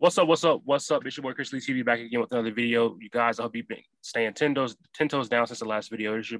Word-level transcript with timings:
What's 0.00 0.16
up? 0.16 0.28
What's 0.28 0.44
up? 0.44 0.62
What's 0.64 0.92
up? 0.92 1.04
It's 1.04 1.16
your 1.16 1.22
boy 1.22 1.32
Chris 1.32 1.52
Lee 1.52 1.58
TV 1.58 1.84
back 1.84 1.98
again 1.98 2.20
with 2.20 2.30
another 2.30 2.52
video. 2.52 2.96
You 3.00 3.10
guys, 3.10 3.40
I 3.40 3.42
hope 3.42 3.56
you've 3.56 3.66
been 3.66 3.82
staying 4.00 4.32
10 4.32 4.54
toes, 4.54 4.76
10 4.94 5.08
toes 5.08 5.28
down 5.28 5.48
since 5.48 5.58
the 5.58 5.64
last 5.64 5.90
video. 5.90 6.14
Your, 6.14 6.38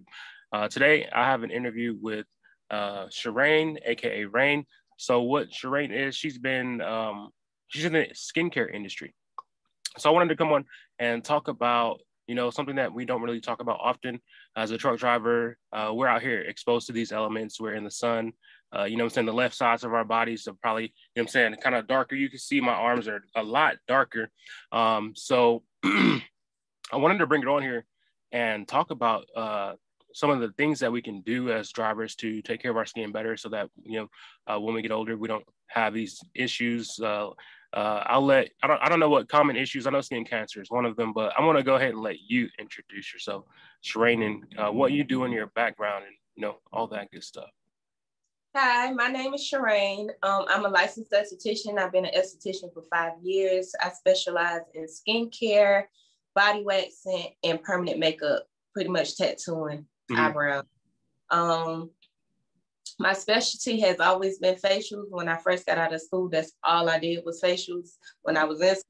uh, 0.52 0.68
today, 0.68 1.08
I 1.12 1.24
have 1.24 1.42
an 1.42 1.50
interview 1.50 1.96
with 2.00 2.24
uh, 2.70 3.06
Shireen, 3.06 3.76
aka 3.84 4.26
Rain. 4.26 4.64
So, 4.96 5.22
what 5.22 5.50
Shireen 5.50 5.90
is, 5.90 6.14
she's 6.14 6.38
been, 6.38 6.80
um, 6.82 7.30
she's 7.66 7.84
in 7.84 7.94
the 7.94 8.06
skincare 8.14 8.72
industry. 8.72 9.12
So, 9.96 10.08
I 10.08 10.12
wanted 10.12 10.28
to 10.28 10.36
come 10.36 10.52
on 10.52 10.64
and 11.00 11.24
talk 11.24 11.48
about, 11.48 11.98
you 12.28 12.36
know, 12.36 12.50
something 12.50 12.76
that 12.76 12.94
we 12.94 13.06
don't 13.06 13.22
really 13.22 13.40
talk 13.40 13.60
about 13.60 13.80
often 13.82 14.20
as 14.54 14.70
a 14.70 14.78
truck 14.78 15.00
driver. 15.00 15.58
Uh, 15.72 15.90
we're 15.92 16.06
out 16.06 16.22
here 16.22 16.42
exposed 16.42 16.86
to 16.86 16.92
these 16.92 17.10
elements. 17.10 17.60
We're 17.60 17.74
in 17.74 17.82
the 17.82 17.90
sun, 17.90 18.34
uh, 18.76 18.84
you 18.84 18.96
know 18.96 19.04
I'm 19.04 19.10
saying? 19.10 19.26
The 19.26 19.32
left 19.32 19.54
sides 19.54 19.84
of 19.84 19.94
our 19.94 20.04
bodies 20.04 20.46
are 20.46 20.54
probably, 20.54 20.84
you 20.84 20.90
know 21.16 21.22
I'm 21.22 21.28
saying, 21.28 21.54
kind 21.62 21.74
of 21.74 21.86
darker. 21.86 22.16
You 22.16 22.28
can 22.28 22.38
see 22.38 22.60
my 22.60 22.72
arms 22.72 23.08
are 23.08 23.22
a 23.34 23.42
lot 23.42 23.76
darker. 23.86 24.30
Um, 24.72 25.12
so 25.16 25.62
I 25.84 26.96
wanted 26.96 27.18
to 27.18 27.26
bring 27.26 27.42
it 27.42 27.48
on 27.48 27.62
here 27.62 27.84
and 28.32 28.68
talk 28.68 28.90
about 28.90 29.26
uh, 29.34 29.74
some 30.12 30.30
of 30.30 30.40
the 30.40 30.52
things 30.52 30.80
that 30.80 30.92
we 30.92 31.02
can 31.02 31.20
do 31.22 31.50
as 31.50 31.70
drivers 31.70 32.14
to 32.16 32.42
take 32.42 32.60
care 32.60 32.70
of 32.70 32.76
our 32.76 32.86
skin 32.86 33.12
better 33.12 33.36
so 33.36 33.48
that, 33.50 33.70
you 33.82 34.00
know, 34.00 34.08
uh, 34.52 34.60
when 34.60 34.74
we 34.74 34.82
get 34.82 34.92
older, 34.92 35.16
we 35.16 35.28
don't 35.28 35.44
have 35.68 35.94
these 35.94 36.20
issues. 36.34 36.98
Uh, 37.00 37.30
uh, 37.74 38.02
I'll 38.06 38.24
let, 38.24 38.50
I 38.62 38.66
don't, 38.66 38.82
I 38.82 38.88
don't 38.88 39.00
know 39.00 39.10
what 39.10 39.28
common 39.28 39.56
issues, 39.56 39.86
I 39.86 39.90
know 39.90 40.00
skin 40.00 40.24
cancer 40.24 40.60
is 40.60 40.70
one 40.70 40.86
of 40.86 40.96
them, 40.96 41.12
but 41.12 41.32
I 41.38 41.44
want 41.44 41.58
to 41.58 41.64
go 41.64 41.76
ahead 41.76 41.90
and 41.90 42.00
let 42.00 42.16
you 42.26 42.48
introduce 42.58 43.12
yourself, 43.12 43.44
Shireen, 43.84 44.24
and 44.24 44.76
what 44.76 44.92
you 44.92 45.04
do 45.04 45.24
in 45.24 45.32
your 45.32 45.48
background 45.48 46.04
and, 46.06 46.14
you 46.34 46.42
know, 46.42 46.56
all 46.72 46.86
that 46.88 47.10
good 47.10 47.24
stuff. 47.24 47.50
Hi, 48.54 48.90
my 48.92 49.08
name 49.08 49.34
is 49.34 49.42
Shireen. 49.42 50.08
Um, 50.22 50.46
I'm 50.48 50.64
a 50.64 50.68
licensed 50.68 51.12
esthetician. 51.12 51.78
I've 51.78 51.92
been 51.92 52.06
an 52.06 52.14
esthetician 52.16 52.72
for 52.72 52.82
five 52.90 53.12
years. 53.22 53.72
I 53.80 53.90
specialize 53.90 54.62
in 54.74 54.86
skincare, 54.86 55.84
body 56.34 56.64
waxing, 56.64 57.34
and 57.44 57.62
permanent 57.62 57.98
makeup, 57.98 58.44
pretty 58.72 58.88
much 58.88 59.16
tattooing, 59.16 59.80
mm-hmm. 60.10 60.16
eyebrows. 60.16 60.64
Um, 61.30 61.90
my 62.98 63.12
specialty 63.12 63.80
has 63.80 64.00
always 64.00 64.38
been 64.38 64.56
facials. 64.56 65.10
When 65.10 65.28
I 65.28 65.36
first 65.36 65.66
got 65.66 65.78
out 65.78 65.92
of 65.92 66.00
school, 66.00 66.30
that's 66.30 66.52
all 66.64 66.88
I 66.88 66.98
did 66.98 67.24
was 67.26 67.42
facials. 67.42 67.96
When 68.22 68.38
I 68.38 68.44
was 68.44 68.62
in 68.62 68.74
school, 68.74 68.82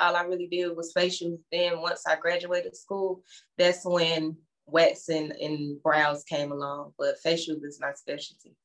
all 0.00 0.16
I 0.16 0.22
really 0.22 0.48
did 0.48 0.76
was 0.76 0.92
facials. 0.92 1.38
Then 1.52 1.80
once 1.80 2.02
I 2.06 2.16
graduated 2.16 2.76
school, 2.76 3.22
that's 3.56 3.84
when 3.84 4.36
waxing 4.66 5.32
and 5.40 5.80
brows 5.84 6.24
came 6.24 6.50
along. 6.50 6.94
But 6.98 7.22
facials 7.24 7.64
is 7.64 7.78
my 7.80 7.92
specialty 7.92 8.56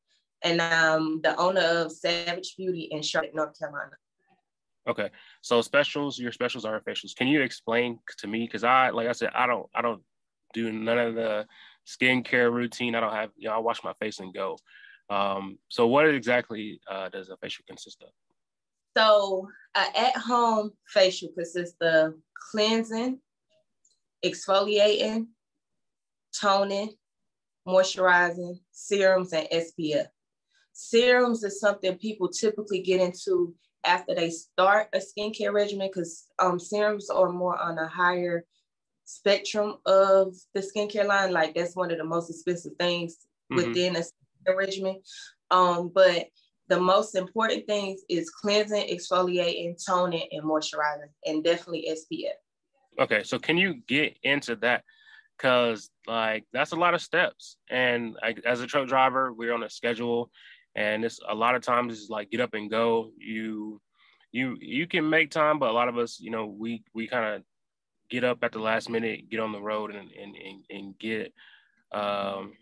and 0.43 0.61
I'm 0.61 1.21
the 1.21 1.35
owner 1.37 1.61
of 1.61 1.91
Savij 1.91 2.55
Beauty 2.57 2.87
in 2.91 3.01
Charlotte, 3.01 3.35
North 3.35 3.57
Carolina. 3.57 3.91
Okay, 4.87 5.09
so 5.41 5.61
specials, 5.61 6.17
your 6.17 6.31
specials 6.31 6.65
are 6.65 6.81
facials. 6.81 7.15
Can 7.15 7.27
you 7.27 7.41
explain 7.41 7.99
to 8.17 8.27
me? 8.27 8.45
Because 8.45 8.63
I, 8.63 8.89
like 8.89 9.07
I 9.07 9.11
said, 9.11 9.29
I 9.35 9.45
don't, 9.45 9.67
I 9.75 9.81
don't 9.81 10.01
do 10.53 10.71
none 10.71 10.97
of 10.97 11.15
the 11.15 11.45
skincare 11.87 12.51
routine. 12.51 12.95
I 12.95 12.99
don't 12.99 13.13
have, 13.13 13.29
you 13.37 13.49
know, 13.49 13.55
I 13.55 13.59
wash 13.59 13.83
my 13.83 13.93
face 13.93 14.19
and 14.19 14.33
go. 14.33 14.57
Um, 15.09 15.57
so 15.67 15.87
what 15.87 16.07
exactly 16.07 16.79
uh, 16.89 17.09
does 17.09 17.29
a 17.29 17.37
facial 17.37 17.65
consist 17.67 18.01
of? 18.01 18.09
So 18.97 19.47
uh, 19.75 19.85
at-home 19.95 20.71
facial 20.87 21.29
consists 21.35 21.77
of 21.81 22.15
cleansing, 22.51 23.19
exfoliating, 24.25 25.27
toning, 26.39 26.93
moisturizing, 27.67 28.59
serums, 28.71 29.33
and 29.33 29.47
SPF. 29.51 30.07
Serums 30.81 31.43
is 31.43 31.59
something 31.59 31.97
people 31.97 32.29
typically 32.29 32.81
get 32.81 33.01
into 33.01 33.53
after 33.83 34.15
they 34.15 34.29
start 34.29 34.87
a 34.93 34.99
skincare 34.99 35.51
regimen 35.51 35.89
because 35.93 36.27
um, 36.39 36.57
serums 36.57 37.09
are 37.09 37.33
more 37.33 37.61
on 37.61 37.77
a 37.77 37.85
higher 37.85 38.45
spectrum 39.03 39.75
of 39.85 40.33
the 40.53 40.61
skincare 40.61 41.05
line. 41.05 41.33
Like 41.33 41.53
that's 41.53 41.75
one 41.75 41.91
of 41.91 41.97
the 41.97 42.05
most 42.05 42.29
expensive 42.29 42.71
things 42.79 43.17
mm-hmm. 43.51 43.57
within 43.57 43.97
a 43.97 43.99
skincare 43.99 44.55
regimen. 44.55 45.01
Um, 45.51 45.91
but 45.93 46.27
the 46.69 46.79
most 46.79 47.13
important 47.15 47.67
things 47.67 47.99
is 48.07 48.29
cleansing, 48.29 48.87
exfoliating, 48.87 49.75
toning, 49.85 50.29
and 50.31 50.43
moisturizing, 50.45 51.09
and 51.25 51.43
definitely 51.43 51.91
SPF. 51.91 53.03
Okay, 53.03 53.23
so 53.23 53.37
can 53.37 53.57
you 53.57 53.81
get 53.85 54.17
into 54.23 54.55
that? 54.57 54.85
Because 55.37 55.89
like 56.07 56.45
that's 56.53 56.71
a 56.71 56.77
lot 56.77 56.93
of 56.93 57.01
steps, 57.01 57.57
and 57.69 58.15
like, 58.21 58.41
as 58.45 58.61
a 58.61 58.67
truck 58.67 58.87
driver, 58.87 59.33
we're 59.33 59.53
on 59.53 59.63
a 59.63 59.69
schedule 59.69 60.31
and 60.79 61.03
it's 61.03 61.19
a 61.27 61.35
lot 61.35 61.55
of 61.55 61.61
times 61.61 61.93
it's 61.93 62.09
like 62.09 62.31
get 62.31 62.39
up 62.39 62.53
and 62.53 62.71
go. 62.71 63.11
You 63.17 63.81
you 64.31 64.55
you 64.61 64.87
can 64.87 65.09
make 65.09 65.29
time 65.29 65.59
but 65.59 65.69
a 65.69 65.73
lot 65.73 65.89
of 65.89 65.97
us 65.97 66.19
you 66.19 66.29
know 66.29 66.45
we 66.45 66.83
we 66.93 67.07
kind 67.07 67.35
of 67.35 67.43
get 68.09 68.23
up 68.23 68.43
at 68.43 68.51
the 68.51 68.59
last 68.59 68.87
minute 68.89 69.29
get 69.29 69.39
on 69.39 69.51
the 69.51 69.61
road 69.61 69.93
and 69.93 70.09
and 70.11 70.35
and, 70.35 70.63
and 70.69 70.99
get 70.99 71.33
um 71.91 72.53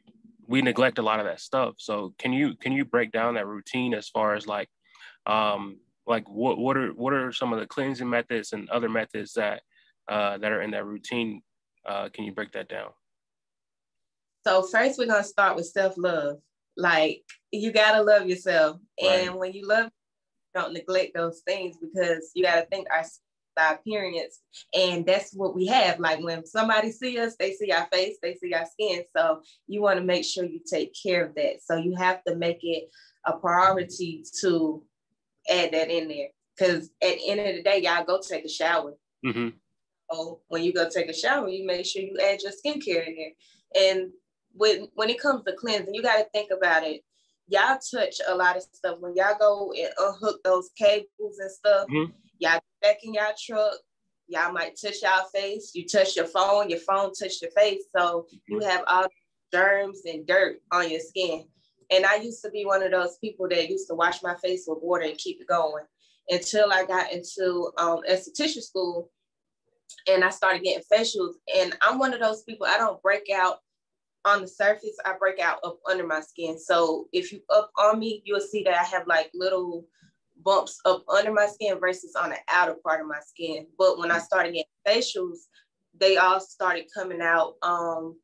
we 0.48 0.62
neglect 0.62 0.98
a 0.98 1.02
lot 1.02 1.20
of 1.20 1.26
that 1.26 1.42
stuff. 1.42 1.76
So 1.78 2.14
can 2.18 2.32
you 2.32 2.56
can 2.56 2.72
you 2.72 2.86
break 2.86 3.12
down 3.12 3.36
that 3.36 3.46
routine 3.46 3.94
as 3.94 4.08
far 4.10 4.34
as 4.34 4.48
like 4.48 4.70
um 5.26 5.78
like 6.08 6.28
what 6.28 6.58
what 6.58 6.78
are 6.78 6.90
what 6.94 7.14
are 7.14 7.32
some 7.32 7.54
of 7.54 7.60
the 7.60 7.68
cleansing 7.68 8.10
methods 8.10 8.54
and 8.54 8.70
other 8.70 8.90
methods 8.90 9.34
that 9.34 9.62
uh 10.10 10.38
that 10.40 10.52
are 10.52 10.62
in 10.62 10.72
that 10.72 10.86
routine? 10.86 11.42
Uh 11.86 12.10
can 12.10 12.24
you 12.24 12.32
break 12.32 12.54
that 12.54 12.70
down? 12.70 12.90
So 14.46 14.64
first 14.64 14.98
we're 14.98 15.08
going 15.08 15.22
to 15.22 15.28
start 15.28 15.58
with 15.58 15.66
self-love 15.66 16.38
like 16.78 17.24
you 17.52 17.72
gotta 17.72 18.04
love 18.04 18.28
yourself, 18.28 18.78
right. 19.02 19.28
and 19.28 19.36
when 19.36 19.54
you 19.54 19.68
love, 19.68 19.90
don't 20.54 20.74
neglect 20.74 21.14
those 21.16 21.42
things 21.46 21.78
because 21.78 22.32
you 22.36 22.44
gotta 22.44 22.66
think 22.68 22.88
our 22.92 23.04
our 23.58 23.74
appearance, 23.76 24.42
and 24.74 25.06
that's 25.06 25.34
what 25.34 25.56
we 25.56 25.66
have. 25.68 26.00
Like 26.00 26.22
when 26.22 26.46
somebody 26.46 26.92
see 26.92 27.18
us, 27.20 27.36
they 27.38 27.54
see 27.54 27.72
our 27.72 27.88
face, 27.92 28.18
they 28.22 28.36
see 28.36 28.54
our 28.54 28.66
skin. 28.66 29.04
So 29.16 29.42
you 29.68 29.82
want 29.82 30.00
to 30.00 30.06
make 30.06 30.26
sure 30.26 30.46
you 30.46 30.60
take 30.72 30.94
care 31.02 31.26
of 31.26 31.36
that. 31.36 31.64
So 31.64 31.76
you 31.76 31.96
have 31.96 32.24
to 32.26 32.36
make 32.36 32.60
it 32.62 32.90
a 33.26 33.34
priority 33.34 34.24
to 34.42 34.84
add 35.50 35.74
that 35.74 35.90
in 35.90 36.08
there. 36.08 36.28
Because 36.58 36.90
at 37.04 37.18
the 37.18 37.30
end 37.30 37.40
of 37.40 37.56
the 37.56 37.64
day, 37.64 37.82
y'all 37.82 38.06
go 38.06 38.20
take 38.20 38.46
a 38.46 38.50
shower. 38.50 38.94
Mm-hmm. 39.26 39.50
So 40.12 40.42
when 40.48 40.64
you 40.64 40.74
go 40.74 40.90
take 40.90 41.10
a 41.10 41.14
shower, 41.14 41.50
you 41.50 41.66
make 41.66 41.86
sure 41.86 42.02
you 42.02 42.18
add 42.20 42.40
your 42.42 42.52
skincare 42.52 43.08
in 43.08 43.16
there. 43.16 43.90
And 43.90 44.12
when 44.58 44.88
when 44.96 45.10
it 45.10 45.22
comes 45.22 45.44
to 45.46 45.54
cleansing, 45.54 45.94
you 45.94 46.02
got 46.02 46.18
to 46.18 46.26
think 46.34 46.52
about 46.52 46.84
it. 46.84 47.02
Y'all 47.48 47.78
touch 47.78 48.16
a 48.28 48.36
lot 48.36 48.58
of 48.58 48.64
stuff 48.64 48.98
when 49.00 49.16
y'all 49.16 49.38
go 49.40 49.72
and 49.72 49.90
unhook 49.98 50.44
those 50.44 50.70
cables 50.78 51.38
and 51.40 51.52
stuff. 51.52 51.88
Mm-hmm. 51.88 52.12
Y'all 52.40 52.60
back 52.82 52.98
in 53.04 53.14
y'all 53.14 53.34
truck. 53.40 53.76
Y'all 54.28 54.52
might 54.52 54.78
touch 54.82 55.02
y'all 55.02 55.26
face. 55.34 55.72
You 55.74 55.88
touch 55.88 56.18
your 56.18 56.26
phone. 56.26 56.70
Your 56.70 56.80
phone 56.80 57.14
touch 57.14 57.42
your 57.42 57.52
face. 57.52 57.84
So 57.96 58.28
you 58.48 58.60
have 58.60 58.84
all 58.88 59.08
germs 59.54 60.02
and 60.06 60.28
dirt 60.28 60.58
on 60.72 60.92
your 60.92 61.00
skin. 61.00 61.46
And 61.90 62.06
I 62.06 62.16
used 62.16 62.44
to 62.44 62.52
be 62.52 62.66
one 62.66 62.84
of 62.84 62.92
those 62.92 63.18
people 63.20 63.48
that 63.48 63.70
used 63.70 63.88
to 63.88 63.96
wash 63.96 64.22
my 64.22 64.36
face 64.44 64.66
with 64.68 64.80
water 64.82 65.06
and 65.06 65.18
keep 65.18 65.40
it 65.40 65.48
going 65.48 65.86
until 66.30 66.74
I 66.74 66.86
got 66.86 67.14
into 67.14 67.72
um, 67.78 68.02
esthetician 68.10 68.62
school 68.62 69.10
and 70.10 70.26
I 70.26 70.30
started 70.30 70.64
getting 70.64 70.84
facials. 70.92 71.36
And 71.56 71.78
I'm 71.82 71.98
one 71.98 72.14
of 72.14 72.20
those 72.20 72.44
people, 72.44 72.68
I 72.68 72.78
don't 72.78 73.02
break 73.02 73.30
out 73.34 73.60
on 74.28 74.42
the 74.42 74.48
surface, 74.48 74.98
I 75.06 75.14
break 75.18 75.40
out 75.40 75.60
up 75.64 75.80
under 75.90 76.06
my 76.06 76.22
skin. 76.22 76.60
So 76.60 77.08
if 77.14 77.32
you 77.32 77.42
up 77.50 77.72
on 77.78 78.00
me, 78.00 78.22
you'll 78.26 78.40
see 78.40 78.64
that 78.64 78.80
I 78.80 78.84
have 78.84 79.08
like 79.08 79.32
little 79.34 79.86
bumps 80.44 80.80
up 80.86 81.04
under 81.10 81.32
my 81.32 81.48
skin 81.48 81.80
versus 81.80 82.16
on 82.16 82.30
the 82.30 82.38
outer 82.50 82.76
part 82.84 83.02
of 83.02 83.08
my 83.08 83.20
skin. 83.26 83.68
But 83.78 83.98
when 83.98 84.12
I 84.12 84.20
started 84.20 84.54
getting 84.54 84.66
facials, 84.86 85.38
they 86.00 86.18
all 86.18 86.40
started 86.40 86.86
coming 86.94 87.22
out 87.22 87.56
um, 87.64 88.18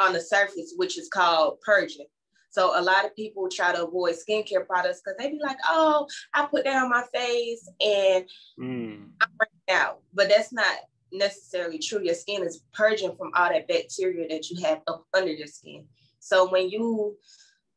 on 0.00 0.12
the 0.12 0.20
surface, 0.20 0.74
which 0.76 0.98
is 0.98 1.08
called 1.08 1.60
purging. 1.60 2.06
So 2.50 2.78
a 2.78 2.82
lot 2.82 3.06
of 3.06 3.16
people 3.16 3.48
try 3.48 3.72
to 3.72 3.86
avoid 3.86 4.14
skincare 4.14 4.66
products 4.66 5.00
because 5.02 5.16
they 5.18 5.30
be 5.30 5.40
like, 5.42 5.56
oh, 5.68 6.06
I 6.34 6.44
put 6.46 6.64
that 6.64 6.82
on 6.82 6.90
my 6.90 7.04
face 7.12 7.66
and 7.80 8.24
mm. 8.60 9.08
I'm 9.20 9.28
breaking 9.38 9.80
out. 9.80 10.00
But 10.12 10.28
that's 10.28 10.52
not 10.52 10.76
necessarily 11.12 11.78
true. 11.78 12.02
Your 12.02 12.14
skin 12.14 12.42
is 12.42 12.64
purging 12.72 13.14
from 13.16 13.30
all 13.34 13.48
that 13.50 13.68
bacteria 13.68 14.28
that 14.28 14.50
you 14.50 14.62
have 14.64 14.80
up 14.86 15.04
under 15.14 15.32
your 15.32 15.46
skin. 15.46 15.86
So 16.18 16.48
when 16.50 16.70
you 16.70 17.16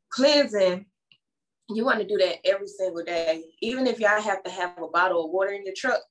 cleansing, 0.10 0.86
you 1.70 1.84
want 1.84 2.00
to 2.00 2.08
do 2.08 2.18
that 2.18 2.46
every 2.46 2.68
single 2.68 3.04
day. 3.04 3.44
Even 3.62 3.88
if 3.88 4.00
y'all 4.00 4.22
have 4.22 4.44
to 4.44 4.52
have 4.52 4.78
a 4.78 4.88
bottle 4.88 5.26
of 5.26 5.32
water 5.32 5.52
in 5.52 5.66
your 5.66 5.74
truck, 5.76 6.02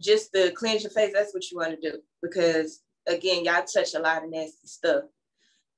just 0.00 0.32
to 0.34 0.50
cleanse 0.52 0.82
your 0.82 0.90
face, 0.90 1.12
that's 1.12 1.34
what 1.34 1.50
you 1.50 1.58
want 1.58 1.80
to 1.80 1.90
do. 1.90 1.98
Because 2.22 2.82
again, 3.06 3.44
y'all 3.44 3.64
touch 3.64 3.94
a 3.94 3.98
lot 3.98 4.24
of 4.24 4.30
nasty 4.30 4.66
stuff. 4.66 5.04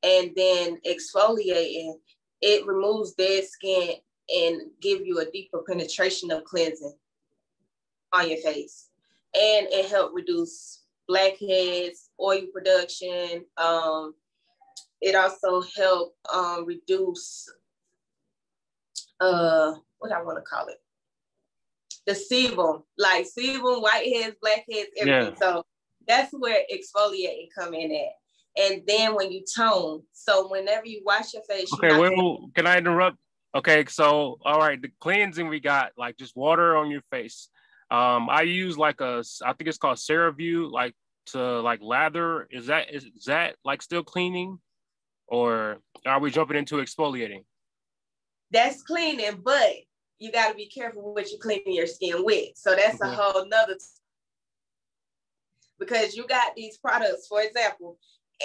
And 0.02 0.32
then 0.36 0.78
exfoliating, 0.86 1.94
it 2.40 2.66
removes 2.66 3.14
dead 3.14 3.44
skin 3.44 3.94
and 4.28 4.62
give 4.80 5.06
you 5.06 5.20
a 5.20 5.30
deeper 5.30 5.62
penetration 5.68 6.30
of 6.30 6.44
cleansing 6.44 6.94
on 8.12 8.28
your 8.28 8.38
face. 8.38 8.88
And 9.34 9.66
it 9.70 9.88
help 9.88 10.12
reduce 10.14 10.81
blackheads, 11.08 12.10
oil 12.20 12.42
production. 12.52 13.44
Um, 13.56 14.14
it 15.00 15.14
also 15.14 15.62
helped 15.76 16.16
um, 16.32 16.64
reduce 16.64 17.48
uh, 19.20 19.74
what 19.98 20.12
I 20.12 20.22
want 20.22 20.38
to 20.38 20.42
call 20.42 20.68
it, 20.68 20.80
the 22.06 22.12
sebum, 22.12 22.82
like 22.98 23.26
sebum, 23.26 23.82
whiteheads, 23.82 24.36
blackheads, 24.40 24.90
everything. 24.98 25.06
Yeah. 25.06 25.34
So 25.34 25.64
that's 26.06 26.32
where 26.32 26.62
exfoliating 26.72 27.48
come 27.56 27.74
in 27.74 27.92
at. 27.92 28.62
And 28.64 28.82
then 28.86 29.14
when 29.14 29.32
you 29.32 29.44
tone, 29.56 30.02
so 30.12 30.48
whenever 30.48 30.86
you 30.86 31.02
wash 31.04 31.32
your 31.34 31.42
face, 31.44 31.72
okay. 31.74 31.98
Well, 31.98 32.50
can 32.54 32.66
I 32.66 32.78
interrupt? 32.78 33.16
Okay, 33.54 33.84
so 33.88 34.38
all 34.44 34.58
right, 34.58 34.80
the 34.80 34.90
cleansing 35.00 35.48
we 35.48 35.60
got 35.60 35.92
like 35.96 36.16
just 36.16 36.36
water 36.36 36.76
on 36.76 36.90
your 36.90 37.02
face. 37.10 37.48
Um, 37.92 38.30
I 38.30 38.40
use 38.40 38.78
like 38.78 39.02
a, 39.02 39.22
I 39.44 39.52
think 39.52 39.68
it's 39.68 39.76
called 39.76 39.98
CeraVe, 39.98 40.70
like 40.70 40.94
to 41.26 41.60
like 41.60 41.80
lather. 41.82 42.48
Is 42.50 42.66
that 42.68 42.92
is, 42.92 43.06
that 43.26 43.56
like 43.66 43.82
still 43.82 44.02
cleaning, 44.02 44.58
or 45.26 45.76
are 46.06 46.18
we 46.18 46.30
jumping 46.30 46.56
into 46.56 46.76
exfoliating? 46.76 47.44
That's 48.50 48.82
cleaning, 48.82 49.42
but 49.44 49.72
you 50.18 50.32
got 50.32 50.48
to 50.48 50.54
be 50.54 50.70
careful 50.70 51.12
what 51.12 51.30
you're 51.30 51.38
cleaning 51.38 51.74
your 51.74 51.86
skin 51.86 52.24
with. 52.24 52.52
So 52.54 52.74
that's 52.74 52.98
a 53.02 53.08
whole 53.08 53.46
nother. 53.46 53.74
T- 53.74 53.80
because 55.78 56.16
you 56.16 56.26
got 56.26 56.54
these 56.56 56.78
products, 56.78 57.26
for 57.28 57.42
example, 57.42 57.98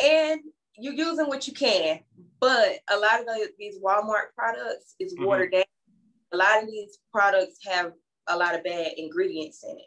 and 0.04 0.42
you're 0.78 0.94
using 0.94 1.28
what 1.28 1.48
you 1.48 1.54
can, 1.54 2.00
but 2.42 2.80
a 2.90 2.98
lot 2.98 3.22
of 3.22 3.28
the, 3.28 3.50
these 3.58 3.80
Walmart 3.80 4.34
products 4.36 4.96
is 5.00 5.14
mm-hmm. 5.14 5.26
watered 5.26 5.54
mm-hmm. 5.54 5.60
down. 5.60 5.66
A 6.34 6.38
lot 6.38 6.64
of 6.64 6.70
these 6.70 6.98
products 7.14 7.60
have 7.66 7.94
a 8.28 8.38
lot 8.38 8.56
of 8.56 8.64
bad 8.64 8.92
ingredients 8.98 9.64
in 9.64 9.78
it. 9.78 9.86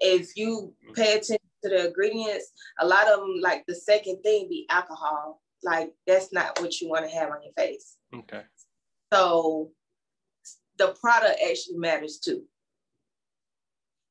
If 0.00 0.36
you 0.36 0.74
pay 0.94 1.12
attention 1.12 1.38
to 1.62 1.70
the 1.70 1.86
ingredients, 1.88 2.52
a 2.80 2.86
lot 2.86 3.08
of 3.08 3.20
them, 3.20 3.36
like 3.40 3.64
the 3.66 3.74
second 3.74 4.22
thing, 4.22 4.48
be 4.48 4.66
alcohol. 4.70 5.40
Like 5.62 5.92
that's 6.06 6.32
not 6.32 6.60
what 6.60 6.80
you 6.80 6.88
want 6.88 7.08
to 7.08 7.16
have 7.16 7.30
on 7.30 7.42
your 7.42 7.52
face. 7.56 7.96
Okay. 8.14 8.42
So 9.12 9.70
the 10.78 10.94
product 11.00 11.38
actually 11.48 11.78
matters 11.78 12.18
too. 12.18 12.42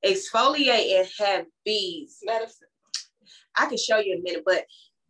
Exfoliate 0.06 1.00
and 1.00 1.10
have 1.20 1.46
beads. 1.66 2.20
Medicine. 2.24 2.68
I 3.58 3.66
can 3.66 3.78
show 3.78 3.98
you 3.98 4.14
in 4.14 4.20
a 4.20 4.24
minute, 4.24 4.44
but 4.46 4.66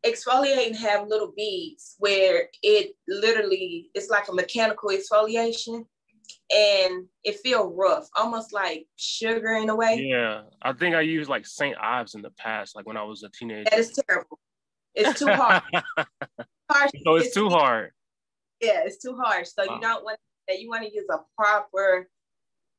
exfoliate 0.05 0.67
and 0.67 0.75
have 0.75 1.07
little 1.07 1.31
beads 1.35 1.95
where 1.99 2.49
it 2.63 2.95
literally 3.07 3.89
it's 3.93 4.09
like 4.09 4.27
a 4.29 4.33
mechanical 4.33 4.89
exfoliation 4.89 5.85
and 6.53 7.05
it 7.23 7.37
feel 7.39 7.71
rough, 7.71 8.07
almost 8.15 8.53
like 8.53 8.85
sugar 8.97 9.53
in 9.53 9.69
a 9.69 9.75
way. 9.75 9.95
Yeah, 10.01 10.41
I 10.61 10.73
think 10.73 10.95
I 10.95 11.01
used 11.01 11.29
like 11.29 11.45
St. 11.45 11.77
Ives 11.81 12.15
in 12.15 12.21
the 12.21 12.31
past, 12.31 12.75
like 12.75 12.85
when 12.85 12.97
I 12.97 13.03
was 13.03 13.23
a 13.23 13.29
teenager. 13.29 13.69
That 13.69 13.79
is 13.79 13.97
terrible. 14.07 14.39
It's 14.93 15.17
too 15.17 15.27
hard. 15.27 15.63
harsh. 16.69 16.91
So 17.03 17.15
it's, 17.15 17.27
it's 17.27 17.35
too 17.35 17.49
hard. 17.49 17.91
Yeah, 18.59 18.83
it's 18.85 18.97
too 18.97 19.17
harsh. 19.17 19.47
So 19.47 19.65
wow. 19.65 19.75
you 19.75 19.81
don't 19.81 20.03
want 20.03 20.19
that. 20.47 20.59
You 20.59 20.69
want 20.69 20.83
to 20.83 20.93
use 20.93 21.05
a 21.09 21.19
proper 21.37 22.09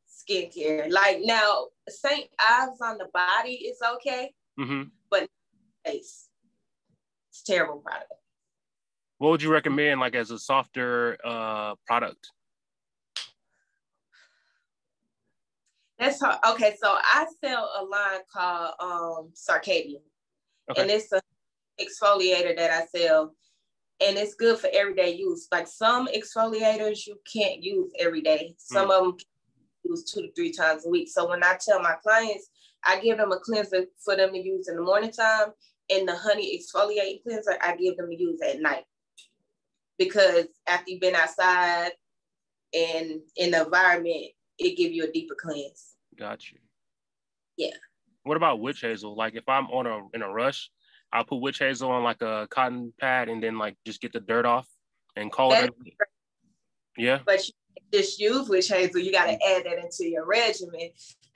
skincare. 0.08 0.90
Like 0.90 1.20
now, 1.22 1.68
St. 1.88 2.28
Ives 2.38 2.80
on 2.82 2.98
the 2.98 3.08
body 3.12 3.52
is 3.52 3.78
okay, 3.94 4.32
mm-hmm. 4.60 4.82
but 5.10 5.28
face, 5.84 6.28
it's 7.30 7.42
terrible 7.42 7.78
product. 7.78 8.12
What 9.18 9.30
would 9.30 9.42
you 9.42 9.52
recommend, 9.52 10.00
like 10.00 10.14
as 10.14 10.30
a 10.30 10.38
softer 10.38 11.16
uh, 11.24 11.74
product? 11.86 12.28
That's 16.02 16.20
hard. 16.20 16.38
okay. 16.50 16.74
So 16.82 16.92
I 16.92 17.26
sell 17.44 17.70
a 17.80 17.84
line 17.84 18.20
called 18.32 18.74
um 18.80 19.32
Circadian, 19.34 20.02
okay. 20.70 20.82
and 20.82 20.90
it's 20.90 21.12
a 21.12 21.20
exfoliator 21.80 22.56
that 22.56 22.70
I 22.70 22.86
sell 22.86 23.34
and 24.06 24.16
it's 24.16 24.34
good 24.34 24.58
for 24.58 24.68
everyday 24.72 25.14
use. 25.14 25.46
Like 25.52 25.66
some 25.66 26.08
exfoliators 26.08 27.06
you 27.06 27.16
can't 27.32 27.62
use 27.62 27.92
every 27.98 28.20
day. 28.20 28.54
Some 28.58 28.88
mm. 28.88 28.98
of 28.98 29.04
them 29.04 29.16
use 29.84 30.04
two 30.04 30.22
to 30.22 30.32
three 30.34 30.52
times 30.52 30.86
a 30.86 30.90
week. 30.90 31.08
So 31.08 31.28
when 31.28 31.44
I 31.44 31.56
tell 31.60 31.80
my 31.80 31.94
clients, 32.02 32.48
I 32.84 33.00
give 33.00 33.18
them 33.18 33.32
a 33.32 33.38
cleanser 33.38 33.84
for 34.04 34.16
them 34.16 34.32
to 34.32 34.38
use 34.38 34.68
in 34.68 34.76
the 34.76 34.82
morning 34.82 35.12
time, 35.12 35.50
and 35.90 36.08
the 36.08 36.16
honey 36.16 36.58
exfoliating 36.58 37.22
cleanser 37.22 37.56
I 37.62 37.76
give 37.76 37.96
them 37.96 38.10
to 38.10 38.16
use 38.18 38.40
at 38.42 38.60
night. 38.60 38.84
Because 39.98 40.46
after 40.66 40.90
you've 40.90 41.00
been 41.00 41.14
outside 41.14 41.92
and 42.74 43.20
in 43.36 43.52
the 43.52 43.64
environment, 43.64 44.32
it 44.58 44.76
give 44.76 44.92
you 44.92 45.04
a 45.04 45.12
deeper 45.12 45.36
cleanse. 45.40 45.91
Got 46.18 46.50
you. 46.50 46.58
Yeah. 47.56 47.76
What 48.24 48.36
about 48.36 48.60
witch 48.60 48.80
hazel? 48.80 49.16
Like 49.16 49.34
if 49.34 49.48
I'm 49.48 49.66
on 49.66 49.86
a 49.86 50.00
in 50.14 50.22
a 50.22 50.28
rush, 50.28 50.70
I'll 51.12 51.24
put 51.24 51.40
witch 51.40 51.58
hazel 51.58 51.90
on 51.90 52.02
like 52.04 52.22
a 52.22 52.46
cotton 52.50 52.92
pad 53.00 53.28
and 53.28 53.42
then 53.42 53.58
like 53.58 53.76
just 53.84 54.00
get 54.00 54.12
the 54.12 54.20
dirt 54.20 54.46
off 54.46 54.68
and 55.16 55.30
call 55.30 55.50
That's 55.50 55.66
it. 55.66 55.72
A, 55.72 57.00
yeah. 57.02 57.18
But 57.24 57.46
you 57.46 57.54
just 57.92 58.20
use 58.20 58.48
witch 58.48 58.68
hazel. 58.68 59.00
You 59.00 59.12
got 59.12 59.26
to 59.26 59.32
add 59.32 59.64
that 59.64 59.78
into 59.78 60.08
your 60.08 60.26
regimen. 60.26 60.90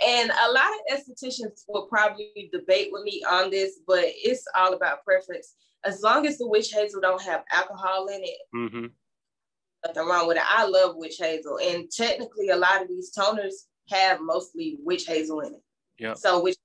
And 0.07 0.31
a 0.31 0.53
lot 0.53 0.71
of 0.91 0.99
estheticians 0.99 1.65
will 1.69 1.87
probably 1.87 2.51
debate 2.53 2.89
with 2.93 3.03
me 3.05 3.23
on 3.31 3.51
this, 3.51 3.81
but 3.87 4.05
it's 4.05 4.45
all 4.55 4.75
about 4.75 5.05
preference. 5.05 5.55
As 5.85 6.03
long 6.03 6.27
as 6.27 6.37
the 6.37 6.47
witch 6.47 6.71
hazel 6.73 7.01
don't 7.01 7.23
have 7.23 7.45
alcohol 7.51 8.09
in 8.09 8.21
it, 8.23 8.39
mm-hmm. 8.55 8.87
nothing 9.87 10.09
wrong 10.09 10.27
with 10.27 10.37
it. 10.37 10.43
I 10.47 10.67
love 10.67 10.97
witch 10.97 11.17
hazel, 11.19 11.59
and 11.63 11.91
technically, 11.91 12.49
a 12.49 12.57
lot 12.57 12.83
of 12.83 12.89
these 12.89 13.13
toners 13.17 13.67
have 13.89 14.21
mostly 14.21 14.79
witch 14.85 15.07
hazel 15.07 15.41
in 15.41 15.55
it. 15.55 15.63
Yeah. 15.99 16.15
So 16.15 16.43
which 16.43 16.57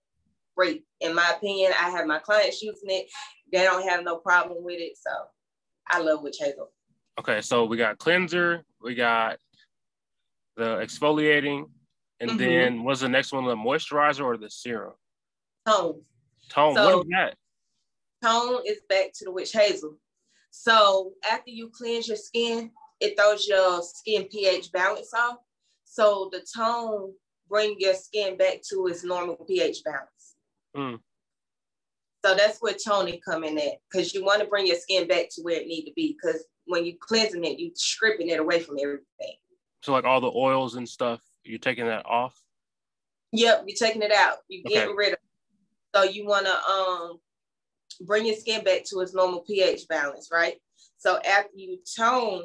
great. 0.56 0.84
In 1.00 1.16
my 1.16 1.34
opinion, 1.36 1.72
I 1.80 1.90
have 1.90 2.06
my 2.06 2.20
clients 2.20 2.62
using 2.62 2.90
it. 2.90 3.08
They 3.52 3.64
don't 3.64 3.88
have 3.88 4.04
no 4.04 4.18
problem 4.18 4.64
with 4.64 4.80
it. 4.80 4.94
So 4.98 5.12
I 5.90 6.00
love 6.02 6.22
witch 6.22 6.38
hazel. 6.40 6.72
Okay, 7.20 7.42
so 7.42 7.66
we 7.66 7.78
got 7.78 7.98
cleanser, 7.98 8.64
we 8.82 8.96
got 8.96 9.38
the 10.56 10.78
exfoliating, 10.78 11.66
and 12.20 12.32
mm-hmm. 12.32 12.38
then 12.38 12.84
what's 12.84 13.02
the 13.02 13.10
next 13.10 13.32
one? 13.32 13.46
The 13.46 13.56
moisturizer 13.56 14.24
or 14.24 14.38
the 14.38 14.50
serum? 14.50 14.94
Tone. 15.68 16.02
Tone. 16.50 16.76
So, 16.76 16.98
what 16.98 17.06
is 17.06 17.12
that? 17.12 17.36
Tone 18.24 18.62
is 18.66 18.82
back 18.88 19.12
to 19.16 19.26
the 19.26 19.32
witch 19.32 19.52
hazel. 19.52 19.98
So 20.52 21.14
after 21.30 21.50
you 21.50 21.72
cleanse 21.74 22.08
your 22.08 22.18
skin, 22.18 22.72
it 23.00 23.18
throws 23.18 23.48
your 23.48 23.82
skin 23.82 24.26
pH 24.26 24.72
balance 24.72 25.14
off. 25.14 25.38
So 25.92 26.30
the 26.32 26.40
tone 26.56 27.12
bring 27.50 27.76
your 27.78 27.96
skin 27.96 28.38
back 28.38 28.62
to 28.70 28.88
its 28.88 29.04
normal 29.04 29.36
pH 29.36 29.84
balance. 29.84 30.36
Mm. 30.76 31.00
So 32.24 32.34
that's 32.34 32.60
where 32.60 32.74
toning 32.74 33.20
come 33.28 33.44
in 33.44 33.58
at, 33.58 33.74
because 33.92 34.14
you 34.14 34.24
want 34.24 34.40
to 34.40 34.48
bring 34.48 34.68
your 34.68 34.78
skin 34.78 35.06
back 35.06 35.26
to 35.32 35.42
where 35.42 35.60
it 35.60 35.68
need 35.68 35.84
to 35.84 35.92
be. 35.94 36.16
Because 36.16 36.46
when 36.66 36.86
you 36.86 36.96
cleansing 36.98 37.44
it, 37.44 37.60
you 37.60 37.72
stripping 37.76 38.30
it 38.30 38.40
away 38.40 38.62
from 38.62 38.78
everything. 38.82 39.36
So 39.82 39.92
like 39.92 40.06
all 40.06 40.22
the 40.22 40.32
oils 40.34 40.76
and 40.76 40.88
stuff, 40.88 41.20
you're 41.44 41.60
taking 41.60 41.88
that 41.88 42.06
off. 42.06 42.40
Yep, 43.34 43.66
you're 43.68 43.76
taking 43.78 44.02
it 44.02 44.14
out. 44.14 44.38
You 44.48 44.64
getting 44.64 44.90
okay. 44.90 44.96
rid 44.96 45.08
of. 45.10 45.14
It. 45.14 45.20
So 45.94 46.04
you 46.04 46.26
want 46.26 46.46
to 46.46 46.72
um 46.72 47.20
bring 48.08 48.26
your 48.26 48.36
skin 48.36 48.64
back 48.64 48.86
to 48.86 49.02
its 49.02 49.14
normal 49.14 49.42
pH 49.42 49.90
balance, 49.90 50.30
right? 50.32 50.56
So 51.00 51.20
after 51.20 51.52
you 51.56 51.80
tone, 51.98 52.44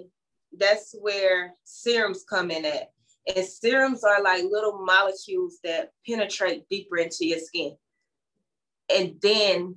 that's 0.58 0.96
where 1.00 1.54
serums 1.62 2.24
come 2.28 2.50
in 2.50 2.64
at. 2.64 2.90
And 3.34 3.44
serums 3.44 4.04
are 4.04 4.22
like 4.22 4.44
little 4.44 4.84
molecules 4.84 5.58
that 5.64 5.90
penetrate 6.06 6.68
deeper 6.68 6.98
into 6.98 7.26
your 7.26 7.40
skin 7.40 7.76
and 8.94 9.14
then 9.20 9.76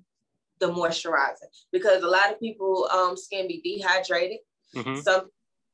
the 0.60 0.68
moisturizer 0.68 1.48
because 1.72 2.03
a 2.03 2.08
lot 2.08 2.32
of 2.32 2.39
people 2.39 2.88
um, 2.91 3.15
skin 3.18 3.48
be 3.48 3.62
dehydrated. 3.62 4.39
Mm-hmm. 4.75 5.00
Some 5.00 5.29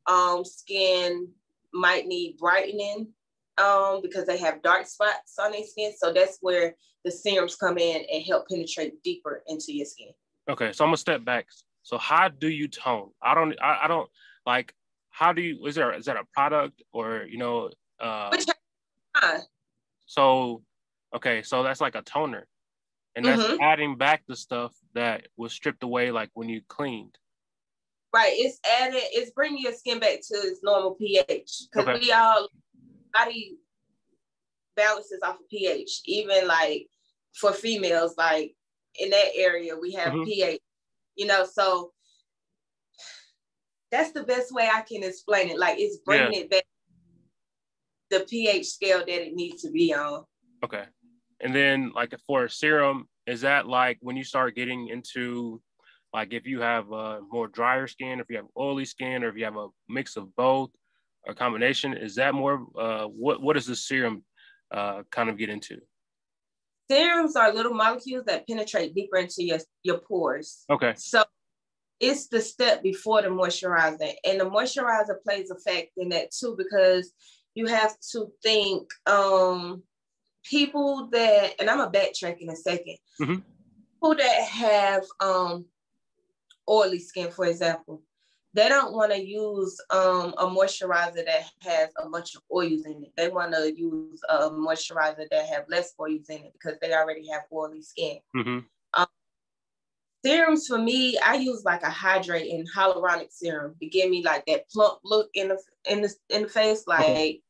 um, 0.08 0.46
skin 0.46 1.27
might 1.74 2.08
need 2.08 2.38
brightening 2.38 3.10
um, 3.58 4.01
because 4.01 4.25
they 4.25 4.38
have 4.38 4.62
dark 4.62 4.88
spots 4.88 5.36
on 5.39 5.51
their 5.51 5.65
skin. 5.65 5.91
So 5.98 6.13
that's 6.13 6.38
where 6.41 6.75
the 7.03 7.12
serums 7.12 7.55
come 7.55 7.77
in 7.77 8.03
and 8.12 8.24
help 8.24 8.48
penetrate 8.48 9.01
deeper 9.03 9.44
into 9.48 9.74
your 9.74 9.86
skin. 9.86 10.10
Okay, 10.50 10.72
so 10.72 10.84
I'm 10.84 10.89
gonna 10.89 10.98
step 10.98 11.25
back. 11.25 11.48
So 11.84 11.98
how 11.98 12.29
do 12.29 12.50
you 12.50 12.67
tone? 12.67 13.10
I 13.22 13.34
don't. 13.34 13.55
I, 13.62 13.82
I 13.84 13.88
don't 13.88 14.10
like. 14.46 14.74
How 15.17 15.31
do 15.31 15.41
you? 15.41 15.65
Is 15.65 15.75
there? 15.75 15.93
Is 15.93 16.05
that 16.05 16.17
a 16.17 16.25
product 16.34 16.81
or 16.91 17.25
you 17.29 17.38
know? 17.38 17.69
Uh, 18.00 18.29
Which 18.31 18.45
so 20.05 20.62
okay, 21.15 21.41
so 21.41 21.63
that's 21.63 21.81
like 21.81 21.95
a 21.95 22.01
toner 22.01 22.48
and 23.15 23.25
that's 23.25 23.41
mm-hmm. 23.41 23.62
adding 23.62 23.95
back 23.98 24.24
the 24.27 24.36
stuff 24.36 24.74
that 24.93 25.27
was 25.38 25.53
stripped 25.53 25.84
away 25.84 26.12
like 26.12 26.29
when 26.34 26.50
you 26.50 26.62
cleaned 26.67 27.17
right 28.13 28.34
it's 28.36 28.60
adding 28.79 29.00
it's 29.12 29.31
bringing 29.31 29.62
your 29.62 29.74
skin 29.74 30.00
back 30.00 30.19
to 30.22 30.36
its 30.36 30.62
normal 30.63 30.95
ph 30.95 31.24
because 31.72 31.88
okay. 31.88 32.00
we 32.00 32.12
all 32.12 32.48
body 33.13 33.57
balances 34.75 35.19
off 35.24 35.36
of 35.36 35.50
ph 35.50 36.01
even 36.05 36.48
like 36.48 36.88
for 37.34 37.53
females 37.53 38.15
like 38.17 38.55
in 39.00 39.10
that 39.10 39.29
area 39.36 39.75
we 39.75 39.93
have 39.93 40.13
mm-hmm. 40.13 40.24
ph 40.24 40.60
you 41.15 41.25
know 41.25 41.45
so 41.45 41.91
that's 43.92 44.12
the 44.12 44.24
best 44.24 44.54
way 44.54 44.70
i 44.74 44.82
can 44.82 45.04
explain 45.04 45.50
it 45.50 45.60
like 45.60 45.77
it's 45.80 45.98
bringing 46.06 46.34
yeah. 46.34 46.39
it 46.39 46.50
back 46.50 46.63
the 48.12 48.20
ph 48.30 48.65
scale 48.65 49.00
that 49.00 49.10
it 49.10 49.34
needs 49.34 49.62
to 49.62 49.72
be 49.72 49.94
on 49.94 50.24
okay 50.63 50.86
and 51.42 51.54
then 51.54 51.92
like 51.94 52.13
for 52.25 52.46
a 52.46 52.50
serum, 52.50 53.08
is 53.27 53.42
that 53.42 53.68
like 53.68 53.98
when 54.01 54.15
you 54.15 54.24
start 54.24 54.56
getting 54.56 54.88
into 54.89 55.62
like 56.13 56.34
if 56.34 56.46
you 56.46 56.62
have 56.62 56.92
a 56.92 57.20
more 57.30 57.48
drier 57.48 57.88
skin, 57.88 58.20
if 58.20 58.27
you 58.30 58.38
have 58.38 58.46
oily 58.58 58.86
skin, 58.86 59.24
or 59.24 59.30
if 59.30 59.36
you 59.36 59.44
have 59.46 59.58
a 59.58 59.68
mix 59.89 60.15
of 60.15 60.34
both, 60.36 60.70
or 61.27 61.34
combination, 61.34 61.94
is 61.94 62.15
that 62.15 62.34
more 62.34 62.65
uh 62.80 63.06
what 63.06 63.42
what 63.42 63.58
is 63.58 63.65
the 63.65 63.75
serum 63.75 64.24
uh, 64.74 65.04
kind 65.12 65.30
of 65.30 65.38
get 65.38 65.50
into? 65.50 65.80
Serums 66.89 67.36
are 67.36 67.51
little 67.54 67.74
molecules 67.74 68.25
that 68.25 68.48
penetrate 68.48 68.94
deeper 68.94 69.18
into 69.18 69.44
your, 69.44 69.58
your 69.84 69.98
pores. 69.98 70.65
Okay. 70.70 70.94
So 70.96 71.24
it's 72.00 72.28
the 72.28 72.42
step 72.42 72.84
before 72.84 73.22
the 73.22 73.30
moisturizer. 73.30 74.14
And 74.25 74.40
the 74.40 74.46
moisturizer 74.46 75.22
plays 75.24 75.50
a 75.50 75.56
fact 75.56 75.92
in 75.98 76.10
that 76.10 76.32
too, 76.32 76.56
because 76.58 77.12
you 77.54 77.68
have 77.68 77.96
to 78.12 78.32
think 78.44 78.90
um 79.08 79.84
people 80.44 81.10
that 81.12 81.54
and 81.60 81.70
I'm 81.70 81.80
a 81.80 81.90
backtrack 81.90 82.38
in 82.40 82.50
a 82.50 82.54
2nd 82.54 82.98
mm-hmm. 83.22 83.36
People 83.36 84.16
that 84.16 84.44
have 84.44 85.04
um 85.20 85.66
oily 86.70 87.00
skin, 87.00 87.32
for 87.32 87.46
example, 87.46 88.02
they 88.56 88.70
don't 88.70 88.94
want 88.94 89.12
to 89.12 89.22
use 89.22 89.78
um, 89.90 90.34
a 90.38 90.48
moisturizer 90.48 91.25
that 91.25 91.44
has 91.62 91.90
a 91.98 92.10
bunch 92.10 92.36
of 92.36 92.42
oils 92.54 92.86
in 92.86 93.04
it. 93.04 93.12
They 93.18 93.28
want 93.28 93.54
to 93.54 93.74
use 93.75 94.22
a 94.30 94.50
moisturizer 94.50 95.28
that 95.30 95.46
have 95.48 95.66
less 95.68 95.94
oils 96.00 96.30
in 96.30 96.38
it 96.38 96.54
because 96.54 96.78
they 96.82 96.94
already 96.94 97.28
have 97.30 97.44
oily 97.52 97.82
skin. 97.82 98.20
Mm-hmm. 98.36 98.60
Um, 100.25 100.32
serums 100.32 100.67
for 100.67 100.77
me, 100.77 101.17
I 101.25 101.36
use 101.36 101.63
like 101.65 101.84
a 101.84 101.88
hydrating 101.88 102.65
hyaluronic 102.75 103.32
serum 103.32 103.75
to 103.79 103.88
give 103.88 104.10
me 104.10 104.24
like 104.24 104.46
that 104.48 104.70
plump 104.70 105.00
look 105.03 105.29
in 105.34 105.50
the 105.50 105.62
in 105.89 106.01
the 106.01 106.13
in 106.29 106.44
the 106.44 106.50
face. 106.50 106.84
Like, 106.88 107.41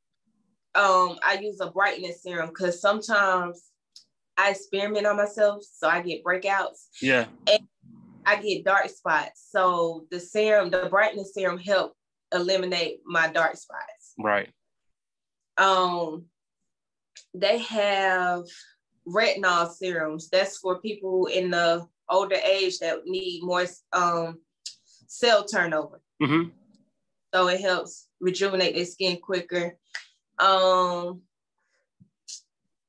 um, 0.76 1.18
I 1.24 1.40
use 1.42 1.60
a 1.62 1.72
brightness 1.72 2.24
serum 2.24 2.50
because 2.50 2.82
sometimes 2.82 3.64
I 4.38 4.52
experiment 4.52 5.06
on 5.06 5.18
myself, 5.18 5.64
so 5.64 5.88
I 5.88 6.02
get 6.02 6.24
breakouts. 6.24 6.88
Yeah. 7.02 7.26
And 7.50 7.68
I 8.26 8.42
get 8.42 8.66
dark 8.66 8.90
spots. 8.90 9.48
So 9.50 10.06
the 10.12 10.20
serum, 10.20 10.72
the 10.72 10.88
brightness 10.90 11.34
serum 11.34 11.60
help 11.60 11.94
eliminate 12.34 13.00
my 13.06 13.28
dark 13.28 13.56
spots. 13.56 14.14
Right. 14.18 14.50
Um 15.58 16.26
they 17.34 17.60
have 17.60 18.44
retinol 19.08 19.72
serums. 19.72 20.30
That's 20.30 20.58
for 20.58 20.82
people 20.82 21.28
in 21.28 21.52
the 21.52 21.88
older 22.10 22.36
age 22.36 22.80
that 22.80 23.06
need 23.06 23.44
more 23.44 23.66
um 23.94 24.40
cell 25.08 25.46
turnover. 25.46 26.02
Mm-hmm. 26.22 26.50
So 27.34 27.48
it 27.48 27.62
helps 27.62 28.08
rejuvenate 28.20 28.76
their 28.76 28.86
skin 28.86 29.18
quicker. 29.18 29.78
Um 30.40 31.22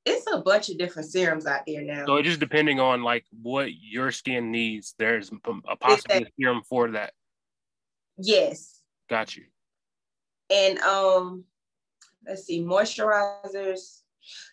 it's 0.07 0.27
a 0.33 0.41
bunch 0.41 0.71
of 0.71 0.79
different 0.79 1.11
serums 1.11 1.47
out 1.47 1.63
there 1.67 1.83
now. 1.83 2.07
So 2.07 2.23
just 2.23 2.39
depending 2.39 2.79
on 2.79 3.03
like 3.03 3.25
what 3.43 3.71
your 3.75 4.13
skin 4.13 4.53
needs, 4.53 4.95
there's 4.99 5.33
a 5.33 5.77
possible 5.77 5.95
exactly. 5.95 6.33
serum 6.39 6.63
for 6.69 6.93
that. 6.93 7.13
Yes. 8.17 8.81
Got 9.11 9.37
you. 9.37 9.45
And 10.49 10.79
um, 10.79 11.45
let's 12.27 12.45
see, 12.45 12.61
moisturizers. 12.63 14.03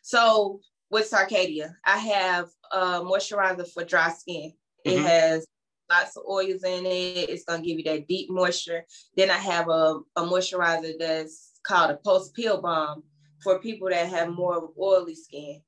So 0.02 0.62
with 0.94 1.10
Circadia, 1.10 1.74
I 1.84 1.98
have 1.98 2.50
a 2.72 3.02
moisturizer 3.02 3.68
for 3.74 3.84
dry 3.84 4.12
skin. 4.12 4.54
It 4.86 4.98
mm-hmm. 4.98 5.06
has 5.06 5.48
lots 5.92 6.16
of 6.16 6.24
oils 6.30 6.64
in 6.64 6.86
it. 6.86 7.30
It's 7.30 7.46
gonna 7.46 7.64
give 7.64 7.80
you 7.80 7.84
that 7.86 8.08
deep 8.08 8.30
moisture. 8.30 8.86
Then 9.18 9.32
I 9.32 9.38
have 9.38 9.68
a, 9.70 10.00
a 10.16 10.22
moisturizer 10.22 10.94
that's 11.00 11.60
called 11.66 11.92
a 11.92 11.98
post 11.98 12.36
peel 12.36 12.62
balm 12.62 13.04
for 13.44 13.60
people 13.60 13.90
that 13.90 14.08
have 14.08 14.30
more 14.30 14.70
oily 14.80 15.16
skin. 15.16 15.62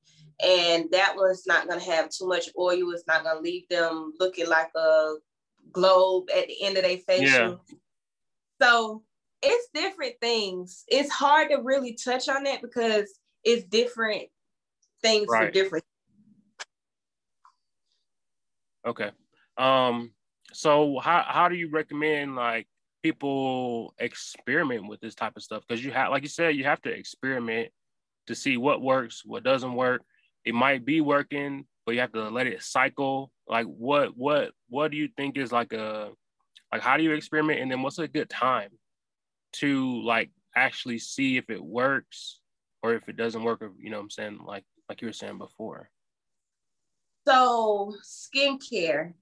And 0.44 0.86
that 0.92 1.16
one's 1.16 1.48
not 1.48 1.68
gonna 1.68 1.82
have 1.82 2.10
too 2.10 2.28
much 2.28 2.50
oil. 2.58 2.92
It's 2.92 3.08
not 3.08 3.24
gonna 3.24 3.42
leave 3.42 3.68
them 3.68 4.14
looking 4.20 4.48
like 4.48 4.70
a 4.76 5.16
globe 5.72 6.26
at 6.36 6.48
the 6.48 6.64
end 6.64 6.78
of 6.78 6.84
their 6.84 6.98
facial. 7.00 7.26
Yeah. 7.26 7.76
So 8.62 9.04
it's 9.42 9.70
different 9.74 10.16
things. 10.22 10.84
It's 10.88 11.12
hard 11.12 11.50
to 11.50 11.58
really 11.64 11.94
touch 11.94 12.30
on 12.30 12.44
that 12.44 12.62
because 12.62 13.10
it's 13.44 13.64
different 13.64 14.28
things 15.06 15.28
right. 15.30 15.48
for 15.48 15.52
different. 15.52 15.86
Okay. 18.86 19.12
Um, 19.58 20.12
so 20.54 21.00
how 21.00 21.24
how 21.28 21.50
do 21.50 21.56
you 21.56 21.70
recommend 21.70 22.36
like 22.36 22.68
people 23.04 23.94
experiment 24.00 24.88
with 24.88 25.00
this 25.00 25.16
type 25.16 25.34
of 25.36 25.44
stuff 25.44 25.64
because 25.68 25.84
you 25.84 25.92
have 25.92 26.12
like 26.12 26.24
you 26.24 26.30
said 26.30 26.56
you 26.56 26.64
have 26.64 26.82
to 26.82 26.90
experiment 26.90 27.70
to 28.26 28.34
see 28.34 28.58
what 28.58 28.82
works 28.82 29.22
what 29.26 29.44
doesn't 29.44 29.76
work 29.76 30.02
it 30.44 30.56
might 30.56 30.86
be 30.86 31.02
working 31.02 31.66
but 31.86 31.94
you 31.94 32.02
have 32.02 32.12
to 32.12 32.30
let 32.30 32.48
it 32.48 32.64
cycle 32.64 33.32
like 33.48 33.68
what 33.68 34.18
what 34.18 34.52
what 34.70 34.90
do 34.90 34.98
you 34.98 35.08
think 35.18 35.38
is 35.38 35.52
like 35.52 35.72
a 35.74 36.10
like 36.72 36.82
how 36.82 36.98
do 36.98 37.04
you 37.04 37.12
experiment 37.12 37.60
and 37.60 37.70
then 37.70 37.84
what's 37.84 38.00
a 38.00 38.08
good 38.08 38.30
time 38.30 38.70
to 39.54 40.02
like 40.04 40.32
actually 40.56 40.98
see 40.98 41.38
if 41.38 41.50
it 41.50 41.64
works 41.64 42.40
or 42.82 42.96
if 42.96 43.08
it 43.08 43.18
doesn't 43.18 43.44
work 43.44 43.62
or 43.62 43.72
you 43.78 43.92
know 43.92 43.98
what 43.98 44.04
i'm 44.04 44.10
saying 44.10 44.40
like 44.44 44.64
like 44.90 45.02
you 45.02 45.08
were 45.08 45.14
saying 45.14 45.38
before 45.38 45.90
so 47.28 47.94
skincare 48.04 49.14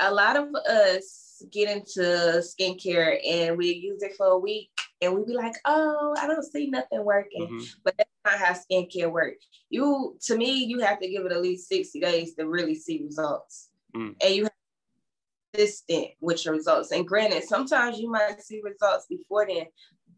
a 0.00 0.12
lot 0.12 0.36
of 0.36 0.54
us 0.54 1.42
get 1.52 1.70
into 1.70 2.00
skincare 2.40 3.18
and 3.26 3.56
we 3.56 3.72
use 3.72 4.02
it 4.02 4.16
for 4.16 4.26
a 4.26 4.38
week 4.38 4.70
and 5.02 5.14
we 5.14 5.24
be 5.24 5.34
like, 5.34 5.54
oh, 5.64 6.14
I 6.18 6.26
don't 6.26 6.44
see 6.44 6.68
nothing 6.68 7.04
working. 7.04 7.46
Mm-hmm. 7.46 7.64
But 7.84 7.96
that's 7.96 8.10
not 8.24 8.38
how 8.38 8.54
skincare 8.54 9.10
works. 9.10 9.46
You, 9.70 10.16
to 10.26 10.36
me, 10.36 10.64
you 10.64 10.80
have 10.80 11.00
to 11.00 11.08
give 11.08 11.24
it 11.24 11.32
at 11.32 11.40
least 11.40 11.68
60 11.68 12.00
days 12.00 12.34
to 12.34 12.46
really 12.46 12.74
see 12.74 13.02
results. 13.02 13.68
Mm. 13.96 14.14
And 14.22 14.34
you 14.34 14.42
have 14.42 14.52
to 14.52 14.56
be 15.52 15.58
consistent 15.58 16.08
with 16.20 16.44
your 16.44 16.54
results. 16.54 16.92
And 16.92 17.06
granted, 17.06 17.44
sometimes 17.44 17.98
you 17.98 18.10
might 18.10 18.42
see 18.42 18.60
results 18.62 19.06
before 19.08 19.46
then, 19.46 19.66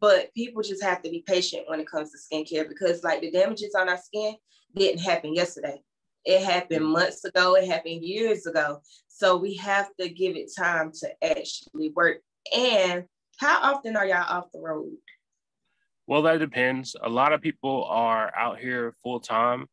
but 0.01 0.35
people 0.35 0.63
just 0.63 0.83
have 0.83 1.03
to 1.03 1.11
be 1.11 1.23
patient 1.27 1.65
when 1.69 1.79
it 1.79 1.87
comes 1.87 2.11
to 2.11 2.19
skincare 2.19 2.69
because 2.69 3.05
like 3.05 3.21
the 3.21 3.31
damages 3.31 3.75
on 3.77 3.89
our 3.89 3.99
skin 3.99 4.35
didn't 4.75 5.01
happen 5.01 5.35
yesterday. 5.35 5.83
It 6.25 6.45
happened 6.45 6.87
months 6.87 7.25
ago, 7.25 7.55
it 7.57 7.67
happened 7.67 8.03
years 8.03 8.47
ago. 8.47 8.81
So 9.09 9.37
we 9.37 9.57
have 9.57 9.89
to 10.01 10.09
give 10.09 10.37
it 10.37 10.51
time 10.57 10.93
to 11.01 11.09
actually 11.25 11.91
work. 11.91 12.19
And 12.57 13.05
how 13.39 13.75
often 13.75 13.97
are 13.97 14.07
y'all 14.07 14.25
off 14.29 14.53
the 14.53 14.61
road? 14.61 14.93
Well, 16.07 16.23
that 16.23 16.39
depends. 16.39 16.97
A 17.03 17.09
lot 17.09 17.33
of 17.33 17.41
people 17.41 17.85
are 17.85 18.33
out 18.37 18.59
here 18.59 18.95
full 19.03 19.21
time. 19.21 19.67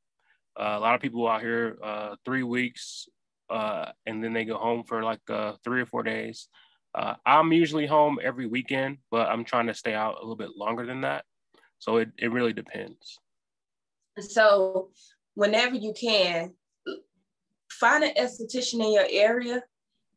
Uh, 0.59 0.75
a 0.77 0.79
lot 0.79 0.95
of 0.95 1.01
people 1.01 1.27
out 1.27 1.41
here 1.41 1.77
uh, 1.83 2.15
three 2.25 2.43
weeks, 2.43 3.07
uh, 3.49 3.91
and 4.05 4.23
then 4.23 4.33
they 4.33 4.45
go 4.45 4.57
home 4.57 4.83
for 4.83 5.03
like 5.03 5.21
uh, 5.29 5.53
three 5.63 5.81
or 5.81 5.85
four 5.85 6.03
days. 6.03 6.47
Uh, 6.93 7.15
I'm 7.25 7.51
usually 7.53 7.85
home 7.85 8.19
every 8.21 8.47
weekend, 8.47 8.97
but 9.11 9.29
I'm 9.29 9.43
trying 9.43 9.67
to 9.67 9.73
stay 9.73 9.93
out 9.93 10.15
a 10.15 10.21
little 10.21 10.35
bit 10.35 10.55
longer 10.55 10.85
than 10.85 11.01
that. 11.01 11.23
So 11.79 11.97
it, 11.97 12.09
it 12.17 12.31
really 12.31 12.53
depends. 12.53 13.19
So 14.21 14.89
whenever 15.35 15.75
you 15.75 15.93
can, 15.99 16.53
find 17.71 18.03
an 18.03 18.13
esthetician 18.15 18.83
in 18.85 18.93
your 18.93 19.07
area 19.09 19.63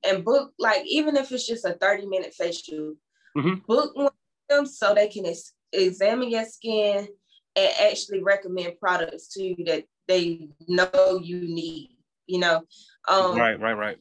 and 0.04 0.24
book, 0.24 0.52
like, 0.58 0.82
even 0.86 1.16
if 1.16 1.30
it's 1.30 1.46
just 1.46 1.64
a 1.64 1.74
30 1.74 2.06
minute 2.06 2.34
facial, 2.34 2.94
mm-hmm. 3.36 3.54
book 3.66 3.94
one 3.94 4.06
of 4.06 4.12
them 4.48 4.66
so 4.66 4.94
they 4.94 5.08
can 5.08 5.26
ex- 5.26 5.52
examine 5.72 6.30
your 6.30 6.44
skin 6.44 7.08
and 7.54 7.70
actually 7.80 8.22
recommend 8.22 8.78
products 8.80 9.28
to 9.34 9.42
you 9.42 9.64
that 9.66 9.84
they 10.08 10.48
know 10.66 11.20
you 11.22 11.40
need, 11.40 11.96
you 12.26 12.40
know? 12.40 12.62
Um, 13.08 13.36
right, 13.36 13.58
right, 13.60 13.74
right. 13.74 13.98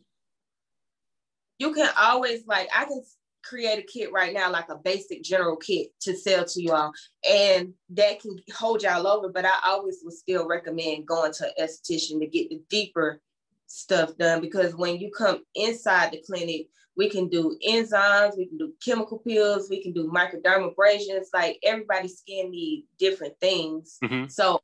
You 1.59 1.73
can 1.73 1.89
always, 1.99 2.47
like, 2.47 2.69
I 2.75 2.85
can 2.85 3.03
create 3.43 3.79
a 3.79 3.83
kit 3.83 4.11
right 4.11 4.33
now, 4.33 4.51
like 4.51 4.69
a 4.69 4.77
basic 4.77 5.23
general 5.23 5.55
kit 5.55 5.87
to 6.01 6.15
sell 6.15 6.45
to 6.45 6.61
you 6.61 6.71
all. 6.71 6.91
And 7.29 7.73
that 7.89 8.19
can 8.19 8.37
hold 8.53 8.83
y'all 8.83 9.07
over, 9.07 9.29
but 9.29 9.45
I 9.45 9.53
always 9.65 9.99
would 10.03 10.13
still 10.13 10.47
recommend 10.47 11.07
going 11.07 11.33
to 11.33 11.45
an 11.45 11.67
esthetician 11.67 12.19
to 12.19 12.27
get 12.27 12.49
the 12.49 12.61
deeper 12.69 13.21
stuff 13.67 14.17
done 14.17 14.41
because 14.41 14.75
when 14.75 14.99
you 14.99 15.11
come 15.11 15.43
inside 15.55 16.11
the 16.11 16.21
clinic, 16.25 16.67
we 16.97 17.09
can 17.09 17.29
do 17.29 17.57
enzymes, 17.67 18.37
we 18.37 18.47
can 18.47 18.57
do 18.57 18.73
chemical 18.83 19.19
peels, 19.19 19.69
we 19.69 19.81
can 19.81 19.93
do 19.93 20.11
microdermabrasions. 20.11 21.27
Like 21.33 21.57
everybody's 21.63 22.17
skin 22.17 22.51
need 22.51 22.85
different 22.99 23.33
things. 23.39 23.97
Mm-hmm. 24.03 24.27
So 24.27 24.61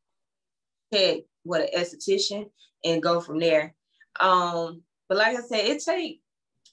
check 0.94 1.20
what 1.44 1.62
an 1.62 1.70
esthetician 1.76 2.50
and 2.84 3.02
go 3.02 3.22
from 3.22 3.40
there. 3.40 3.74
Um, 4.20 4.84
but 5.08 5.18
like 5.18 5.38
I 5.38 5.42
said, 5.42 5.66
it 5.66 5.84
take 5.84 6.22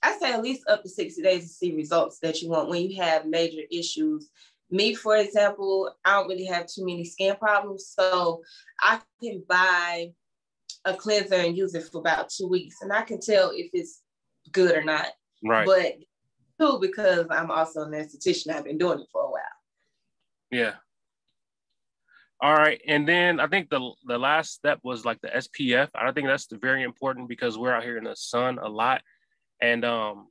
I 0.04 0.18
say 0.18 0.32
at 0.32 0.42
least 0.42 0.68
up 0.68 0.82
to 0.82 0.88
60 0.88 1.23
days 1.23 1.42
to 1.42 1.49
see 1.49 1.75
results 1.75 2.18
that 2.20 2.42
you 2.42 2.50
want 2.50 2.68
when 2.68 2.90
you 2.90 3.02
have 3.02 3.26
major 3.26 3.62
issues. 3.70 4.28
Me, 4.70 4.94
for 4.94 5.16
example, 5.16 5.94
I 6.04 6.12
don't 6.12 6.28
really 6.28 6.44
have 6.44 6.66
too 6.66 6.84
many 6.84 7.04
skin 7.04 7.37
problems. 7.37 7.94
So 7.99 8.42
I 8.80 9.00
can 9.23 9.42
buy 9.49 10.12
a 10.84 10.94
cleanser 10.94 11.37
and 11.37 11.56
use 11.56 11.75
it 11.75 11.84
for 11.90 11.99
about 11.99 12.28
two 12.28 12.46
weeks. 12.46 12.82
And 12.82 12.92
I 12.92 13.02
can 13.02 13.18
tell 13.20 13.50
if 13.54 13.70
it's 13.73 14.02
good 14.52 14.76
or 14.76 14.84
not. 14.84 15.06
Right. 15.42 15.66
But 15.66 15.94
too, 16.61 16.78
because 16.80 17.26
I'm 17.30 17.50
also 17.50 17.82
an 17.82 17.92
esthetician, 17.92 18.54
I've 18.54 18.64
been 18.64 18.78
doing 18.78 19.00
it 19.00 19.08
for 19.11 19.23
a 19.23 19.30
while. 19.30 19.40
Yeah. 20.50 20.75
All 22.40 22.54
right, 22.54 22.80
and 22.87 23.08
then 23.08 23.40
I 23.40 23.46
think 23.46 23.70
the 23.70 23.92
the 24.04 24.18
last 24.18 24.52
step 24.52 24.80
was 24.82 25.06
like 25.06 25.18
the 25.23 25.28
SPF. 25.28 25.88
I 25.94 26.12
think 26.12 26.26
that's 26.26 26.46
very 26.50 26.82
important 26.82 27.28
because 27.28 27.56
we're 27.56 27.73
out 27.73 27.84
here 27.84 27.96
in 27.96 28.04
the 28.04 28.16
sun 28.16 28.58
a 28.58 28.68
lot, 28.68 29.00
and 29.61 29.84
um, 29.84 30.28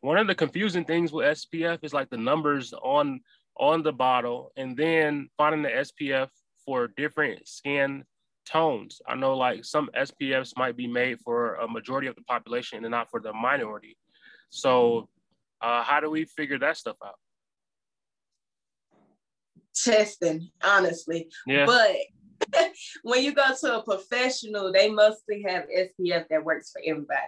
one 0.00 0.18
of 0.18 0.26
the 0.26 0.34
confusing 0.34 0.84
things 0.84 1.12
with 1.12 1.26
SPF 1.26 1.78
is 1.82 1.92
like 1.92 2.10
the 2.10 2.16
numbers 2.16 2.72
on 2.72 3.20
on 3.58 3.82
the 3.82 3.92
bottle, 3.92 4.52
and 4.56 4.76
then 4.76 5.28
finding 5.36 5.62
the 5.62 5.68
SPF 5.68 6.28
for 6.64 6.88
different 6.88 7.46
skin 7.46 8.04
tones. 8.46 9.00
I 9.06 9.14
know 9.14 9.36
like 9.36 9.64
some 9.64 9.90
SPFs 9.96 10.56
might 10.56 10.76
be 10.76 10.86
made 10.86 11.20
for 11.20 11.56
a 11.56 11.68
majority 11.68 12.08
of 12.08 12.16
the 12.16 12.22
population 12.22 12.84
and 12.84 12.90
not 12.90 13.10
for 13.10 13.20
the 13.20 13.32
minority. 13.32 13.96
So 14.50 15.08
uh, 15.60 15.82
how 15.82 16.00
do 16.00 16.10
we 16.10 16.24
figure 16.24 16.58
that 16.58 16.76
stuff 16.76 16.96
out? 17.04 17.14
Testing, 19.74 20.50
honestly. 20.62 21.28
Yeah. 21.46 21.66
But 21.66 21.96
when 23.02 23.22
you 23.22 23.32
go 23.32 23.44
to 23.60 23.78
a 23.78 23.82
professional, 23.82 24.72
they 24.72 24.90
mostly 24.90 25.44
have 25.46 25.64
SPF 25.64 26.26
that 26.28 26.44
works 26.44 26.72
for 26.72 26.82
everybody. 26.84 27.20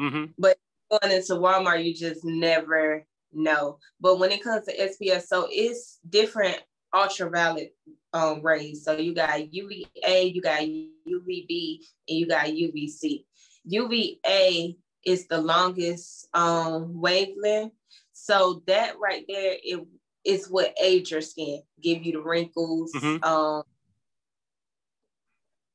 Mm-hmm. 0.00 0.32
But 0.38 0.58
going 0.90 1.12
into 1.12 1.34
Walmart, 1.34 1.84
you 1.84 1.94
just 1.94 2.24
never 2.24 3.04
know. 3.32 3.78
But 4.00 4.18
when 4.18 4.30
it 4.30 4.42
comes 4.42 4.66
to 4.66 4.76
SPF, 4.76 5.22
so 5.22 5.48
it's 5.50 5.98
different 6.08 6.58
ultraviolet 6.94 7.74
um, 8.12 8.42
rays. 8.42 8.84
So 8.84 8.96
you 8.96 9.14
got 9.14 9.52
UVA, 9.52 10.24
you 10.24 10.40
got 10.40 10.60
UVB, 10.60 11.78
and 12.08 12.18
you 12.18 12.26
got 12.26 12.46
UVC. 12.46 13.24
UVA 13.64 14.76
is 15.04 15.26
the 15.28 15.40
longest 15.40 16.28
um, 16.34 17.00
wavelength. 17.00 17.72
So 18.12 18.62
that 18.66 18.98
right 18.98 19.24
there, 19.28 19.56
it 19.62 19.86
is 20.24 20.48
what 20.48 20.74
age 20.82 21.10
your 21.10 21.20
skin, 21.20 21.62
give 21.82 22.04
you 22.04 22.12
the 22.12 22.22
wrinkles, 22.22 22.92
mm-hmm. 22.94 23.22
um, 23.22 23.62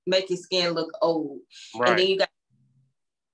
make 0.08 0.30
your 0.30 0.38
skin 0.38 0.74
look 0.74 0.92
old. 1.02 1.40
Right. 1.76 1.90
And 1.90 2.00
then 2.00 2.08
you 2.08 2.18
got 2.18 2.30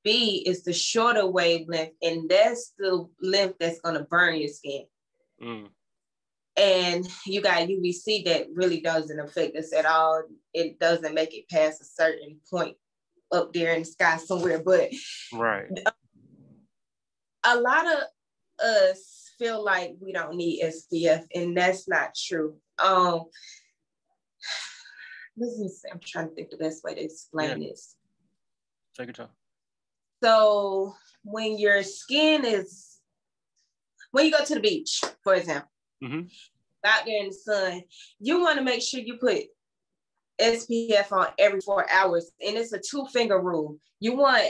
B 0.08 0.42
is 0.46 0.64
the 0.64 0.72
shorter 0.72 1.28
wavelength, 1.28 1.92
and 2.02 2.30
that's 2.30 2.72
the 2.80 3.10
length 3.22 3.58
that's 3.60 3.82
gonna 3.82 4.06
burn 4.06 4.38
your 4.38 4.48
skin. 4.48 4.86
Mm. 5.44 5.68
And 6.56 7.06
you 7.26 7.42
got 7.42 7.68
UVC 7.68 8.24
that 8.24 8.48
really 8.54 8.80
doesn't 8.80 9.20
affect 9.20 9.58
us 9.58 9.74
at 9.74 9.86
all. 9.86 10.24
It 10.54 10.80
doesn't 10.80 11.14
make 11.14 11.34
it 11.34 11.50
past 11.50 11.82
a 11.82 11.84
certain 11.84 12.40
point 12.50 12.78
up 13.34 13.52
there 13.52 13.74
in 13.74 13.80
the 13.82 13.86
sky 13.86 14.16
somewhere. 14.16 14.64
But 14.64 14.92
right, 15.34 15.68
a 17.44 17.60
lot 17.60 17.86
of 17.88 18.04
us 18.64 19.30
feel 19.38 19.62
like 19.62 19.98
we 20.00 20.14
don't 20.14 20.38
need 20.38 20.64
SPF, 20.64 21.26
and 21.36 21.58
that's 21.58 21.90
not 21.90 22.16
true. 22.16 22.56
Um, 22.80 23.26
listen, 25.36 25.70
I'm 25.92 26.00
trying 26.00 26.30
to 26.30 26.34
think 26.34 26.52
the 26.52 26.56
best 26.56 26.82
way 26.86 26.96
to 26.96 27.02
explain 27.02 27.62
yeah. 27.62 27.68
this. 27.68 27.96
Take 28.98 29.08
your 29.08 29.14
time. 29.14 29.37
So 30.24 30.96
when 31.24 31.58
your 31.58 31.84
skin 31.84 32.46
is, 32.46 33.00
when 34.12 34.26
you 34.26 34.32
go 34.32 34.44
to 34.44 34.56
the 34.56 34.60
beach, 34.60 35.02
for 35.24 35.36
example, 35.36 35.70
mm-hmm. 36.04 36.22
out 36.84 37.06
there 37.06 37.22
in 37.22 37.28
the 37.28 37.34
sun, 37.34 37.84
you 38.20 38.42
want 38.42 38.58
to 38.58 38.64
make 38.64 38.82
sure 38.82 39.00
you 39.00 39.18
put 39.18 39.44
SPF 40.40 41.12
on 41.12 41.28
every 41.38 41.62
four 41.62 41.86
hours, 41.92 42.32
and 42.46 42.58
it's 42.58 42.74
a 42.74 42.80
two 42.80 43.06
finger 43.08 43.42
rule. 43.42 43.78
You 44.00 44.16
want 44.16 44.48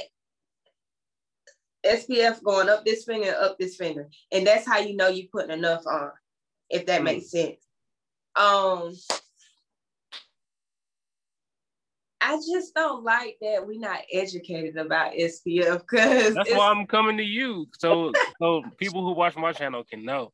SPF 1.86 2.43
going 2.43 2.69
up 2.69 2.86
this 2.86 3.05
finger, 3.05 3.36
up 3.39 3.57
this 3.57 3.75
finger, 3.75 4.09
and 4.31 4.45
that's 4.45 4.67
how 4.67 4.79
you 4.79 4.95
know 4.95 5.07
you're 5.07 5.27
putting 5.31 5.51
enough 5.57 5.86
on, 5.88 6.12
if 6.69 6.86
that 6.86 6.97
mm-hmm. 6.97 7.05
makes 7.05 7.31
sense. 7.31 7.63
Um, 8.36 8.93
I 12.27 12.36
just 12.36 12.75
don't 12.75 13.05
like 13.05 13.38
that 13.39 13.65
we're 13.65 13.79
not 13.79 14.01
educated 14.12 14.75
about 14.75 15.13
SPF 15.13 15.79
because 15.79 16.36
that's 16.36 16.53
why 16.53 16.69
I'm 16.69 16.86
coming 16.86 17.15
to 17.15 17.24
you. 17.24 17.67
So 17.77 18.12
so 18.41 18.63
people 18.77 19.01
who 19.01 19.13
watch 19.13 19.38
my 19.38 19.53
channel 19.53 19.86
can 19.89 20.03
know. 20.03 20.34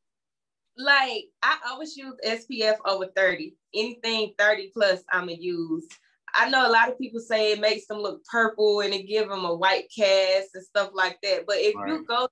Like 0.76 1.26
I 1.44 1.60
always 1.70 1.96
use 1.96 2.16
SPF 2.26 2.78
over 2.86 3.06
30. 3.16 3.56
Anything 3.76 4.34
30 4.40 4.72
plus, 4.74 5.04
I'm 5.12 5.28
gonna 5.28 5.34
use. 5.34 5.86
I 6.34 6.50
know 6.50 6.68
a 6.68 6.72
lot 6.72 6.90
of 6.90 6.98
people 6.98 7.20
say 7.20 7.52
it 7.52 7.60
makes 7.60 7.86
them 7.86 8.00
look 8.00 8.26
purple 8.26 8.80
and 8.80 8.92
it 8.92 9.08
give 9.08 9.30
them 9.30 9.46
a 9.46 9.54
white 9.54 9.86
cast 9.96 10.50
and 10.56 10.66
stuff 10.66 10.90
like 10.96 11.20
that. 11.22 11.44
But 11.46 11.58
if 11.58 11.76
right. 11.76 11.90
you 11.90 12.06
go 12.06 12.28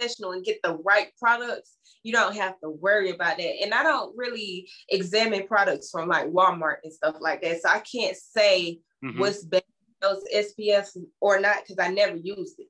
professional 0.00 0.32
and 0.32 0.44
get 0.44 0.58
the 0.64 0.78
right 0.84 1.12
products, 1.16 1.76
you 2.02 2.12
don't 2.12 2.34
have 2.34 2.58
to 2.60 2.70
worry 2.70 3.10
about 3.10 3.38
that. 3.38 3.62
And 3.62 3.72
I 3.72 3.84
don't 3.84 4.16
really 4.16 4.68
examine 4.88 5.46
products 5.46 5.90
from 5.90 6.08
like 6.08 6.26
Walmart 6.26 6.78
and 6.82 6.92
stuff 6.92 7.16
like 7.20 7.42
that. 7.42 7.62
So 7.62 7.68
I 7.68 7.78
can't 7.78 8.16
say 8.16 8.80
mm-hmm. 9.06 9.20
what's 9.20 9.44
better, 9.44 9.64
those 10.00 10.22
SPF 10.34 10.96
or 11.20 11.40
not, 11.40 11.58
because 11.62 11.78
I 11.78 11.88
never 11.88 12.16
used 12.16 12.58
it. 12.58 12.68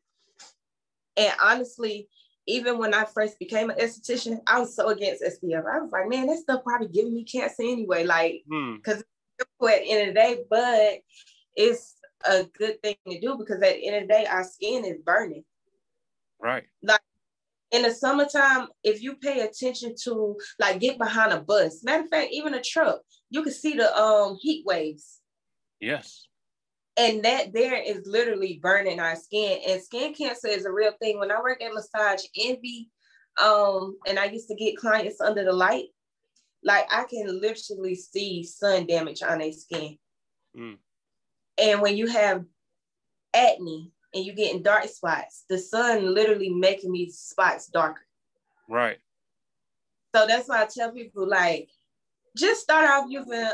And 1.16 1.33
honestly, 1.42 2.09
even 2.46 2.79
when 2.79 2.94
I 2.94 3.05
first 3.05 3.38
became 3.38 3.70
an 3.70 3.79
esthetician, 3.79 4.40
I 4.46 4.61
was 4.61 4.75
so 4.77 4.88
against 4.88 5.22
SPF. 5.22 5.64
I 5.66 5.81
was 5.81 5.90
like, 5.90 6.09
man, 6.09 6.27
that 6.27 6.38
stuff 6.38 6.62
probably 6.62 6.88
giving 6.88 7.14
me 7.14 7.25
cancer 7.25 7.62
anyway. 7.62 8.05
Like, 8.05 8.44
because 8.46 9.03
mm. 9.61 9.70
at 9.72 9.83
the 9.83 9.90
end 9.90 10.09
of 10.09 10.14
the 10.14 10.20
day, 10.20 10.38
but 10.49 10.99
it's 11.57 11.96
a 12.25 12.44
good 12.57 12.81
thing 12.83 12.96
to 13.09 13.20
do 13.20 13.37
because 13.37 13.57
at 13.57 13.77
the 13.77 13.87
end 13.87 13.96
of 13.96 14.03
the 14.03 14.14
day, 14.14 14.27
our 14.27 14.44
skin 14.44 14.85
is 14.85 14.99
burning. 15.05 15.44
Right. 16.40 16.64
Like 16.83 17.01
in 17.72 17.83
the 17.83 17.90
summertime, 17.90 18.68
if 18.85 19.03
you 19.03 19.16
pay 19.16 19.40
attention 19.40 19.94
to 20.05 20.37
like 20.59 20.81
get 20.81 20.99
behind 20.99 21.33
a 21.33 21.40
bus, 21.40 21.83
matter 21.83 22.05
of 22.05 22.11
fact, 22.11 22.29
even 22.33 22.55
a 22.55 22.62
truck, 22.62 23.01
you 23.31 23.42
can 23.42 23.53
see 23.53 23.75
the 23.75 23.96
um 23.96 24.37
heat 24.40 24.64
waves. 24.66 25.16
Yes. 25.81 26.27
And 26.97 27.25
that 27.25 27.53
there 27.53 27.81
is 27.81 28.07
literally 28.07 28.59
burning 28.62 29.01
our 29.01 29.17
skin. 29.17 29.61
And 29.69 29.83
skin 29.83 30.15
cancer 30.15 30.49
is 30.49 30.65
a 30.65 30.73
real 30.73 30.93
thing. 31.01 31.19
When 31.19 31.31
I 31.31 31.41
work 31.41 31.62
at 31.62 31.75
Massage 31.75 32.25
Envy, 32.39 32.91
um, 33.43 33.99
and 34.07 34.19
I 34.19 34.27
used 34.27 34.49
to 34.49 34.55
get 34.55 34.79
clients 34.79 35.21
under 35.21 35.45
the 35.45 35.53
light, 35.53 35.89
like 36.65 36.87
I 36.91 37.05
can 37.05 37.41
literally 37.41 37.95
see 37.95 38.43
sun 38.43 38.87
damage 38.87 39.23
on 39.23 39.39
their 39.39 39.53
skin. 39.53 39.99
Mm. 40.57 40.79
And 41.59 41.83
when 41.83 41.97
you 41.97 42.07
have 42.07 42.45
acne 43.35 43.93
and 44.15 44.25
you 44.25 44.33
getting 44.33 44.62
dark 44.62 44.85
spots, 44.85 45.45
the 45.51 45.59
sun 45.59 46.15
literally 46.15 46.49
making 46.49 46.93
these 46.93 47.19
spots 47.19 47.67
darker. 47.67 48.03
Right. 48.69 48.97
So 50.15 50.27
that's 50.27 50.49
why 50.49 50.62
I 50.62 50.67
tell 50.67 50.93
people 50.93 51.29
like, 51.29 51.69
just 52.37 52.62
start 52.62 52.89
off 52.89 53.07
using 53.09 53.49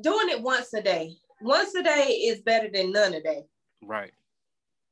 doing 0.00 0.28
it 0.28 0.40
once 0.40 0.72
a 0.74 0.82
day 0.82 1.12
once 1.42 1.74
a 1.74 1.82
day 1.82 2.22
is 2.24 2.40
better 2.42 2.68
than 2.72 2.92
none 2.92 3.14
a 3.14 3.22
day. 3.22 3.44
Right. 3.82 4.12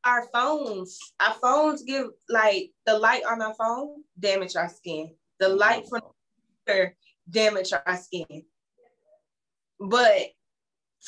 Our 0.05 0.27
phones, 0.33 0.99
our 1.21 1.35
phones 1.35 1.83
give 1.83 2.07
like 2.29 2.71
the 2.87 2.99
light 2.99 3.23
on 3.29 3.43
our 3.43 3.55
phone 3.55 4.03
damage 4.19 4.57
our 4.57 4.69
skin. 4.69 5.15
The 5.39 5.47
mm-hmm. 5.47 5.59
light 5.59 5.89
from 5.89 6.03
the 6.67 6.93
damage 7.31 7.73
our 7.73 7.97
skin. 7.97 8.45
But 9.79 10.31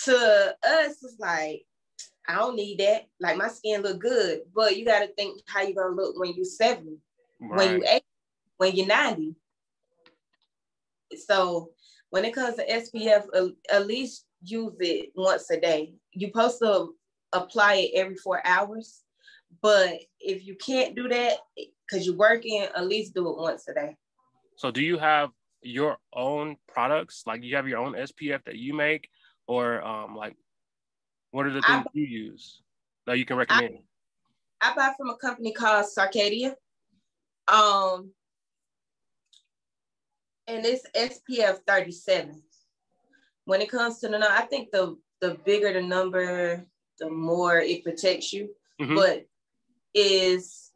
to 0.04 0.56
us, 0.64 0.96
it's 1.02 1.16
like 1.18 1.64
I 2.28 2.36
don't 2.36 2.56
need 2.56 2.78
that. 2.78 3.06
Like 3.20 3.36
my 3.36 3.48
skin 3.48 3.82
look 3.82 3.98
good, 3.98 4.42
but 4.54 4.76
you 4.76 4.84
got 4.84 5.00
to 5.00 5.08
think 5.08 5.40
how 5.46 5.62
you 5.62 5.74
gonna 5.74 5.94
look 5.94 6.18
when 6.18 6.34
you're 6.34 6.44
70, 6.44 6.98
right. 7.40 7.56
when 7.56 7.76
you 7.76 7.84
80, 7.86 8.04
when 8.58 8.76
you're 8.76 8.86
90. 8.86 9.34
So 11.26 11.70
when 12.10 12.24
it 12.24 12.34
comes 12.34 12.56
to 12.56 12.66
SPF, 12.66 13.54
at 13.70 13.86
least 13.86 14.24
use 14.42 14.74
it 14.80 15.12
once 15.14 15.50
a 15.50 15.60
day. 15.60 15.94
You're 16.12 16.30
supposed 16.30 16.58
to 16.60 16.94
apply 17.32 17.74
it 17.74 17.90
every 17.94 18.16
four 18.16 18.44
hours. 18.46 19.02
But 19.60 19.98
if 20.20 20.46
you 20.46 20.56
can't 20.56 20.94
do 20.94 21.08
that 21.08 21.38
because 21.56 22.06
you're 22.06 22.16
working, 22.16 22.62
at 22.62 22.86
least 22.86 23.14
do 23.14 23.28
it 23.28 23.38
once 23.38 23.68
a 23.68 23.74
day. 23.74 23.96
So 24.56 24.70
do 24.70 24.82
you 24.82 24.98
have 24.98 25.30
your 25.62 25.98
own 26.14 26.56
products? 26.68 27.24
Like 27.26 27.42
you 27.42 27.56
have 27.56 27.68
your 27.68 27.78
own 27.78 27.94
SPF 27.94 28.44
that 28.44 28.56
you 28.56 28.74
make, 28.74 29.08
or 29.46 29.82
um, 29.82 30.16
like 30.16 30.36
what 31.30 31.46
are 31.46 31.52
the 31.52 31.62
things 31.62 31.84
I, 31.86 31.90
you 31.92 32.04
use 32.04 32.62
that 33.06 33.18
you 33.18 33.24
can 33.24 33.36
recommend? 33.36 33.78
I, 34.60 34.72
I 34.72 34.74
buy 34.74 34.92
from 34.96 35.10
a 35.10 35.16
company 35.16 35.52
called 35.52 35.86
Circadia. 35.86 36.54
Um, 37.48 38.12
and 40.46 40.64
it's 40.64 40.86
SPF 40.94 41.58
37 41.66 42.42
when 43.44 43.60
it 43.60 43.70
comes 43.70 43.98
to 43.98 44.08
the 44.08 44.18
number, 44.18 44.28
I 44.30 44.42
think 44.42 44.70
the 44.70 44.96
the 45.20 45.38
bigger 45.44 45.72
the 45.72 45.82
number, 45.82 46.64
the 46.98 47.10
more 47.10 47.58
it 47.58 47.84
protects 47.84 48.32
you. 48.32 48.50
Mm-hmm. 48.80 48.94
But 48.94 49.26
is 49.94 50.70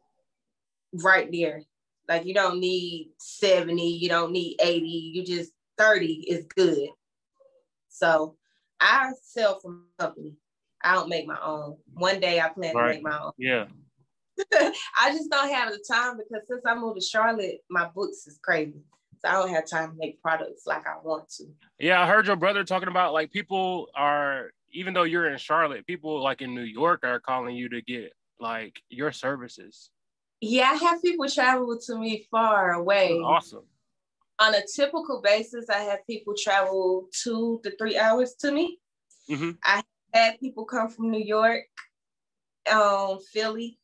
right 0.93 1.29
there. 1.31 1.63
Like 2.07 2.25
you 2.25 2.33
don't 2.33 2.59
need 2.59 3.11
70, 3.17 3.81
you 3.81 4.09
don't 4.09 4.31
need 4.31 4.57
80, 4.61 4.85
you 4.87 5.25
just 5.25 5.51
30 5.77 6.07
is 6.29 6.45
good. 6.55 6.89
So 7.89 8.37
I 8.79 9.11
sell 9.21 9.59
from 9.59 9.85
company. 9.99 10.35
I 10.83 10.93
don't 10.93 11.09
make 11.09 11.27
my 11.27 11.39
own. 11.43 11.77
One 11.93 12.19
day 12.19 12.39
I 12.39 12.49
plan 12.49 12.75
right. 12.75 12.87
to 12.87 12.93
make 12.93 13.03
my 13.03 13.19
own. 13.19 13.31
Yeah. 13.37 13.65
I 14.53 15.11
just 15.11 15.31
don't 15.31 15.49
have 15.49 15.71
the 15.71 15.83
time 15.91 16.17
because 16.17 16.47
since 16.47 16.61
I 16.65 16.75
moved 16.75 16.99
to 16.99 17.05
Charlotte, 17.05 17.61
my 17.69 17.89
books 17.93 18.27
is 18.27 18.39
crazy. 18.41 18.83
I 19.27 19.33
don't 19.33 19.49
have 19.49 19.67
time 19.67 19.91
to 19.91 19.97
make 19.97 20.21
products 20.21 20.63
like 20.65 20.87
I 20.87 20.95
want 21.03 21.29
to. 21.37 21.45
Yeah, 21.79 22.01
I 22.01 22.07
heard 22.07 22.27
your 22.27 22.35
brother 22.35 22.63
talking 22.63 22.87
about 22.87 23.13
like 23.13 23.31
people 23.31 23.89
are 23.95 24.51
even 24.71 24.93
though 24.93 25.03
you're 25.03 25.29
in 25.29 25.37
Charlotte, 25.37 25.85
people 25.87 26.21
like 26.21 26.41
in 26.41 26.53
New 26.53 26.61
York 26.61 27.03
are 27.03 27.19
calling 27.19 27.55
you 27.55 27.69
to 27.69 27.81
get 27.81 28.13
like 28.39 28.79
your 28.89 29.11
services. 29.11 29.89
Yeah, 30.41 30.69
I 30.71 30.75
have 30.75 31.01
people 31.01 31.27
travel 31.29 31.79
to 31.87 31.97
me 31.97 32.27
far 32.29 32.73
away. 32.73 33.11
Awesome. 33.23 33.65
On 34.39 34.53
a 34.53 34.61
typical 34.75 35.21
basis, 35.23 35.69
I 35.69 35.79
have 35.79 36.05
people 36.05 36.35
travel 36.37 37.07
two 37.11 37.59
to 37.63 37.75
three 37.77 37.97
hours 37.97 38.35
to 38.41 38.51
me. 38.51 38.79
Mm-hmm. 39.29 39.51
I 39.63 39.83
had 40.13 40.39
people 40.39 40.65
come 40.65 40.89
from 40.89 41.09
New 41.09 41.23
York, 41.23 41.63
um, 42.71 43.17
Philly, 43.33 43.79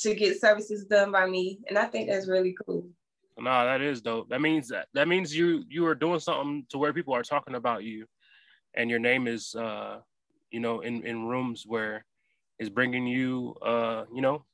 to 0.00 0.14
get 0.14 0.38
services 0.40 0.84
done 0.84 1.10
by 1.10 1.26
me, 1.26 1.60
and 1.68 1.78
I 1.78 1.86
think 1.86 2.10
that's 2.10 2.28
really 2.28 2.54
cool. 2.66 2.86
No, 3.38 3.64
that 3.66 3.80
is 3.80 4.00
dope. 4.00 4.28
That 4.30 4.40
means 4.40 4.68
that 4.68 4.88
that 4.94 5.08
means 5.08 5.36
you 5.36 5.64
you 5.68 5.86
are 5.86 5.94
doing 5.94 6.20
something 6.20 6.66
to 6.70 6.78
where 6.78 6.92
people 6.92 7.14
are 7.14 7.22
talking 7.22 7.54
about 7.54 7.84
you, 7.84 8.06
and 8.74 8.88
your 8.88 8.98
name 8.98 9.26
is 9.26 9.54
uh, 9.54 9.98
you 10.50 10.60
know, 10.60 10.80
in 10.80 11.02
in 11.06 11.26
rooms 11.26 11.64
where 11.66 12.04
is 12.58 12.70
bringing 12.70 13.06
you 13.06 13.54
uh, 13.64 14.04
you 14.12 14.22
know, 14.22 14.44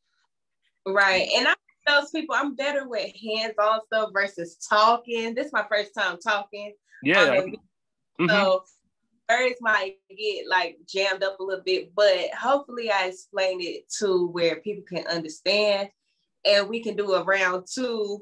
right. 0.87 1.29
And 1.37 1.47
I 1.47 1.55
those 1.87 2.11
people, 2.11 2.35
I'm 2.35 2.55
better 2.55 2.89
with 2.89 3.13
hands-on 3.17 3.81
stuff 3.87 4.11
versus 4.13 4.57
talking. 4.69 5.35
This 5.35 5.47
is 5.47 5.53
my 5.53 5.65
first 5.69 5.95
time 5.95 6.19
talking. 6.19 6.75
Yeah. 7.03 7.41
mm-hmm. 7.41 8.29
So 8.29 8.65
words 9.29 9.57
might 9.61 9.97
get 10.17 10.49
like 10.49 10.79
jammed 10.89 11.23
up 11.23 11.41
a 11.41 11.43
little 11.43 11.65
bit, 11.65 11.95
but 11.95 12.31
hopefully 12.39 12.91
I 12.91 13.07
explain 13.07 13.61
it 13.61 13.91
to 13.99 14.29
where 14.29 14.61
people 14.61 14.85
can 14.85 15.07
understand 15.07 15.89
and 16.45 16.69
we 16.69 16.83
can 16.83 16.97
do 16.97 17.15
a 17.15 17.25
round 17.25 17.67
two 17.73 18.21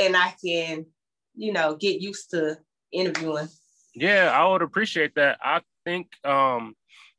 and 0.00 0.16
I 0.16 0.34
can, 0.44 0.86
you 1.34 1.52
know, 1.52 1.76
get 1.76 2.00
used 2.00 2.30
to 2.30 2.58
interviewing. 2.92 3.48
Yeah, 3.94 4.30
I 4.34 4.46
would 4.46 4.62
appreciate 4.62 5.14
that. 5.16 5.38
I 5.42 5.60
think 5.84 6.08
um 6.24 6.74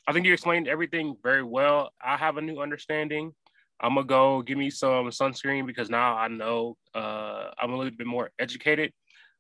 I 0.07 0.13
think 0.13 0.25
you 0.25 0.33
explained 0.33 0.67
everything 0.67 1.15
very 1.21 1.43
well. 1.43 1.91
I 2.03 2.17
have 2.17 2.37
a 2.37 2.41
new 2.41 2.61
understanding 2.61 3.33
I'm 3.81 3.95
gonna 3.95 4.05
go 4.05 4.43
give 4.43 4.57
me 4.57 4.69
some 4.69 5.07
sunscreen 5.07 5.65
because 5.65 5.89
now 5.89 6.15
I 6.15 6.27
know 6.27 6.77
uh, 6.93 7.49
I'm 7.59 7.73
a 7.73 7.77
little 7.77 7.91
bit 7.97 8.05
more 8.05 8.29
educated. 8.37 8.93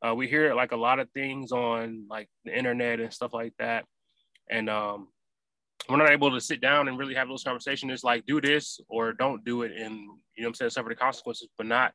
Uh, 0.05 0.15
we 0.15 0.27
hear 0.27 0.55
like 0.55 0.71
a 0.71 0.77
lot 0.77 0.99
of 0.99 1.09
things 1.11 1.51
on 1.51 2.05
like 2.09 2.27
the 2.43 2.57
internet 2.57 2.99
and 2.99 3.13
stuff 3.13 3.33
like 3.33 3.53
that, 3.59 3.85
and 4.49 4.67
um, 4.67 5.09
we're 5.87 5.97
not 5.97 6.09
able 6.09 6.31
to 6.31 6.41
sit 6.41 6.59
down 6.59 6.87
and 6.87 6.97
really 6.97 7.13
have 7.13 7.27
those 7.27 7.43
conversations. 7.43 7.91
It's 7.93 8.03
like 8.03 8.25
do 8.25 8.41
this 8.41 8.79
or 8.89 9.13
don't 9.13 9.45
do 9.45 9.61
it, 9.61 9.73
and 9.77 9.93
you 10.35 10.41
know 10.41 10.47
I'm 10.47 10.53
saying 10.55 10.71
suffer 10.71 10.89
the 10.89 10.95
consequences, 10.95 11.49
but 11.55 11.67
not 11.67 11.93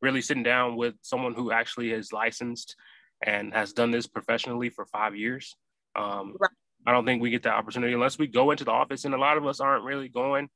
really 0.00 0.22
sitting 0.22 0.42
down 0.42 0.76
with 0.76 0.94
someone 1.02 1.34
who 1.34 1.52
actually 1.52 1.92
is 1.92 2.12
licensed 2.12 2.76
and 3.24 3.52
has 3.52 3.72
done 3.72 3.90
this 3.90 4.06
professionally 4.06 4.70
for 4.70 4.86
five 4.86 5.14
years. 5.14 5.54
Um, 5.96 6.36
right. 6.40 6.50
I 6.86 6.92
don't 6.92 7.04
think 7.04 7.20
we 7.20 7.30
get 7.30 7.42
that 7.42 7.54
opportunity 7.54 7.92
unless 7.92 8.18
we 8.18 8.26
go 8.26 8.50
into 8.50 8.64
the 8.64 8.70
office, 8.70 9.04
and 9.04 9.14
a 9.14 9.18
lot 9.18 9.36
of 9.36 9.46
us 9.46 9.60
aren't 9.60 9.84
really 9.84 10.08
going 10.08 10.48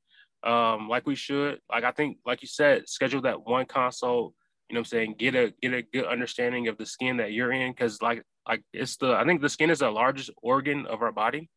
um, 0.45 0.87
like 0.87 1.05
we 1.07 1.15
should. 1.15 1.59
Like 1.69 1.83
I 1.83 1.91
think, 1.91 2.17
like 2.25 2.41
you 2.41 2.47
said, 2.47 2.87
schedule 2.87 3.21
that 3.21 3.45
one 3.45 3.65
consult. 3.65 4.33
You 4.69 4.75
know, 4.75 4.79
I'm 4.79 4.85
saying 4.85 5.15
get 5.17 5.35
a 5.35 5.53
get 5.61 5.73
a 5.73 5.81
good 5.81 6.05
understanding 6.05 6.67
of 6.67 6.77
the 6.77 6.85
skin 6.85 7.17
that 7.17 7.31
you're 7.33 7.51
in, 7.51 7.71
because 7.71 8.01
like 8.01 8.23
like 8.47 8.63
it's 8.73 8.97
the 8.97 9.13
I 9.13 9.25
think 9.25 9.41
the 9.41 9.49
skin 9.49 9.69
is 9.69 9.79
the 9.79 9.89
largest 9.91 10.29
organ 10.41 10.85
of 10.85 11.01
our 11.01 11.11
body, 11.11 11.49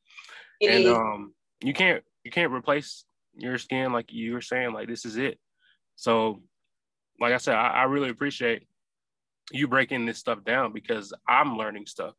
it 0.61 0.71
and 0.71 0.85
is. 0.85 0.93
um 0.93 1.35
you 1.63 1.73
can't 1.73 2.03
you 2.25 2.31
can't 2.31 2.53
replace 2.53 3.05
your 3.37 3.59
skin 3.59 3.93
like 3.93 4.13
you 4.13 4.35
were 4.35 4.41
saying. 4.41 4.73
Like 4.73 4.89
this 4.89 5.05
is 5.05 5.17
it. 5.17 5.39
So, 5.97 6.43
like 7.21 7.33
I 7.33 7.39
said, 7.39 7.55
I, 7.55 7.69
I 7.69 7.83
really 7.85 8.11
appreciate 8.11 8.67
you 9.51 9.69
breaking 9.69 10.07
this 10.07 10.19
stuff 10.19 10.45
down 10.45 10.73
because 10.73 11.13
I'm 11.29 11.57
learning 11.57 11.87
stuff. 11.87 12.15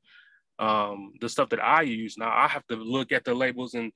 Um, 0.57 1.13
the 1.21 1.29
stuff 1.29 1.49
that 1.49 1.63
I 1.63 1.83
use 1.83 2.17
now, 2.17 2.31
I 2.33 2.47
have 2.47 2.65
to 2.67 2.75
look 2.75 3.11
at 3.11 3.23
the 3.23 3.33
labels 3.33 3.73
and 3.75 3.91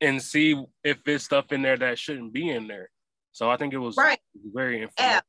and 0.00 0.20
see 0.20 0.62
if 0.84 1.02
there's 1.04 1.24
stuff 1.24 1.52
in 1.52 1.62
there 1.62 1.76
that 1.76 1.98
shouldn't 1.98 2.32
be 2.32 2.50
in 2.50 2.66
there. 2.66 2.90
So 3.32 3.50
I 3.50 3.56
think 3.56 3.72
it 3.72 3.78
was 3.78 3.96
right. 3.96 4.18
very 4.52 4.82
informative. 4.82 5.22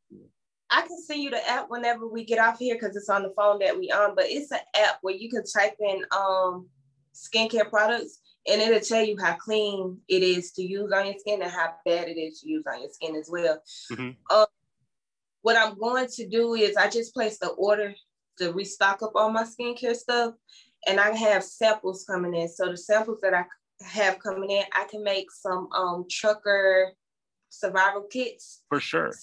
I 0.69 0.81
can 0.81 1.01
send 1.01 1.21
you 1.21 1.29
the 1.29 1.49
app 1.49 1.69
whenever 1.69 2.07
we 2.07 2.25
get 2.25 2.39
off 2.39 2.60
here 2.60 2.75
because 2.75 2.95
it's 2.95 3.07
on 3.07 3.23
the 3.23 3.33
phone 3.38 3.60
that 3.60 3.77
we 3.77 3.89
on, 3.91 4.15
but 4.15 4.25
it's 4.27 4.51
an 4.51 4.60
app 4.75 4.97
where 5.01 5.15
you 5.15 5.29
can 5.29 5.43
type 5.45 5.75
in 5.79 6.03
um 6.12 6.67
skincare 7.13 7.69
products 7.69 8.19
and 8.47 8.62
it'll 8.62 8.79
tell 8.79 9.03
you 9.03 9.17
how 9.19 9.36
clean 9.36 9.97
it 10.07 10.23
is 10.23 10.51
to 10.53 10.63
use 10.63 10.91
on 10.91 11.05
your 11.05 11.15
skin 11.19 11.41
and 11.41 11.51
how 11.51 11.73
bad 11.86 12.07
it 12.07 12.17
is 12.17 12.41
to 12.41 12.49
use 12.49 12.63
on 12.71 12.81
your 12.81 12.89
skin 12.89 13.15
as 13.15 13.29
well. 13.31 13.62
Mm-hmm. 13.91 14.36
Um, 14.36 14.45
what 15.47 15.55
I'm 15.55 15.79
going 15.79 16.07
to 16.15 16.27
do 16.27 16.55
is 16.55 16.75
I 16.75 16.89
just 16.89 17.13
placed 17.13 17.39
the 17.39 17.47
order 17.51 17.95
to 18.38 18.51
restock 18.51 19.01
up 19.01 19.13
all 19.15 19.31
my 19.31 19.43
skincare 19.43 19.95
stuff, 19.95 20.33
and 20.86 20.99
I 20.99 21.15
have 21.15 21.41
samples 21.41 22.03
coming 22.03 22.36
in. 22.36 22.49
So 22.49 22.69
the 22.69 22.75
samples 22.75 23.21
that 23.21 23.33
I 23.33 23.45
have 23.81 24.19
coming 24.19 24.51
in, 24.51 24.63
I 24.75 24.83
can 24.91 25.05
make 25.05 25.31
some 25.31 25.71
um 25.71 26.03
trucker 26.12 26.91
survival 27.47 28.03
kits. 28.12 28.63
For 28.67 28.81
sure. 28.81 29.13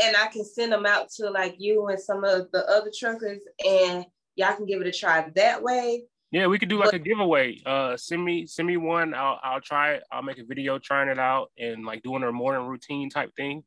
And 0.00 0.16
I 0.16 0.28
can 0.28 0.44
send 0.44 0.70
them 0.70 0.86
out 0.86 1.08
to 1.16 1.30
like 1.30 1.56
you 1.58 1.88
and 1.88 1.98
some 1.98 2.22
of 2.22 2.46
the 2.52 2.64
other 2.70 2.92
truckers 2.96 3.40
and 3.66 4.06
y'all 4.36 4.54
can 4.54 4.66
give 4.66 4.80
it 4.80 4.86
a 4.86 4.92
try 4.92 5.28
that 5.34 5.60
way. 5.64 6.04
Yeah, 6.30 6.46
we 6.46 6.60
could 6.60 6.68
do 6.68 6.78
like 6.78 6.92
but, 6.92 6.94
a 6.94 6.98
giveaway. 7.00 7.60
Uh 7.66 7.96
send 7.96 8.24
me 8.24 8.46
send 8.46 8.68
me 8.68 8.76
one. 8.76 9.14
I'll 9.14 9.40
I'll 9.42 9.60
try 9.60 9.94
it. 9.94 10.04
I'll 10.12 10.22
make 10.22 10.38
a 10.38 10.44
video 10.44 10.78
trying 10.78 11.08
it 11.08 11.18
out 11.18 11.50
and 11.58 11.84
like 11.84 12.04
doing 12.04 12.22
a 12.22 12.30
morning 12.30 12.68
routine 12.68 13.10
type 13.10 13.34
thing. 13.34 13.64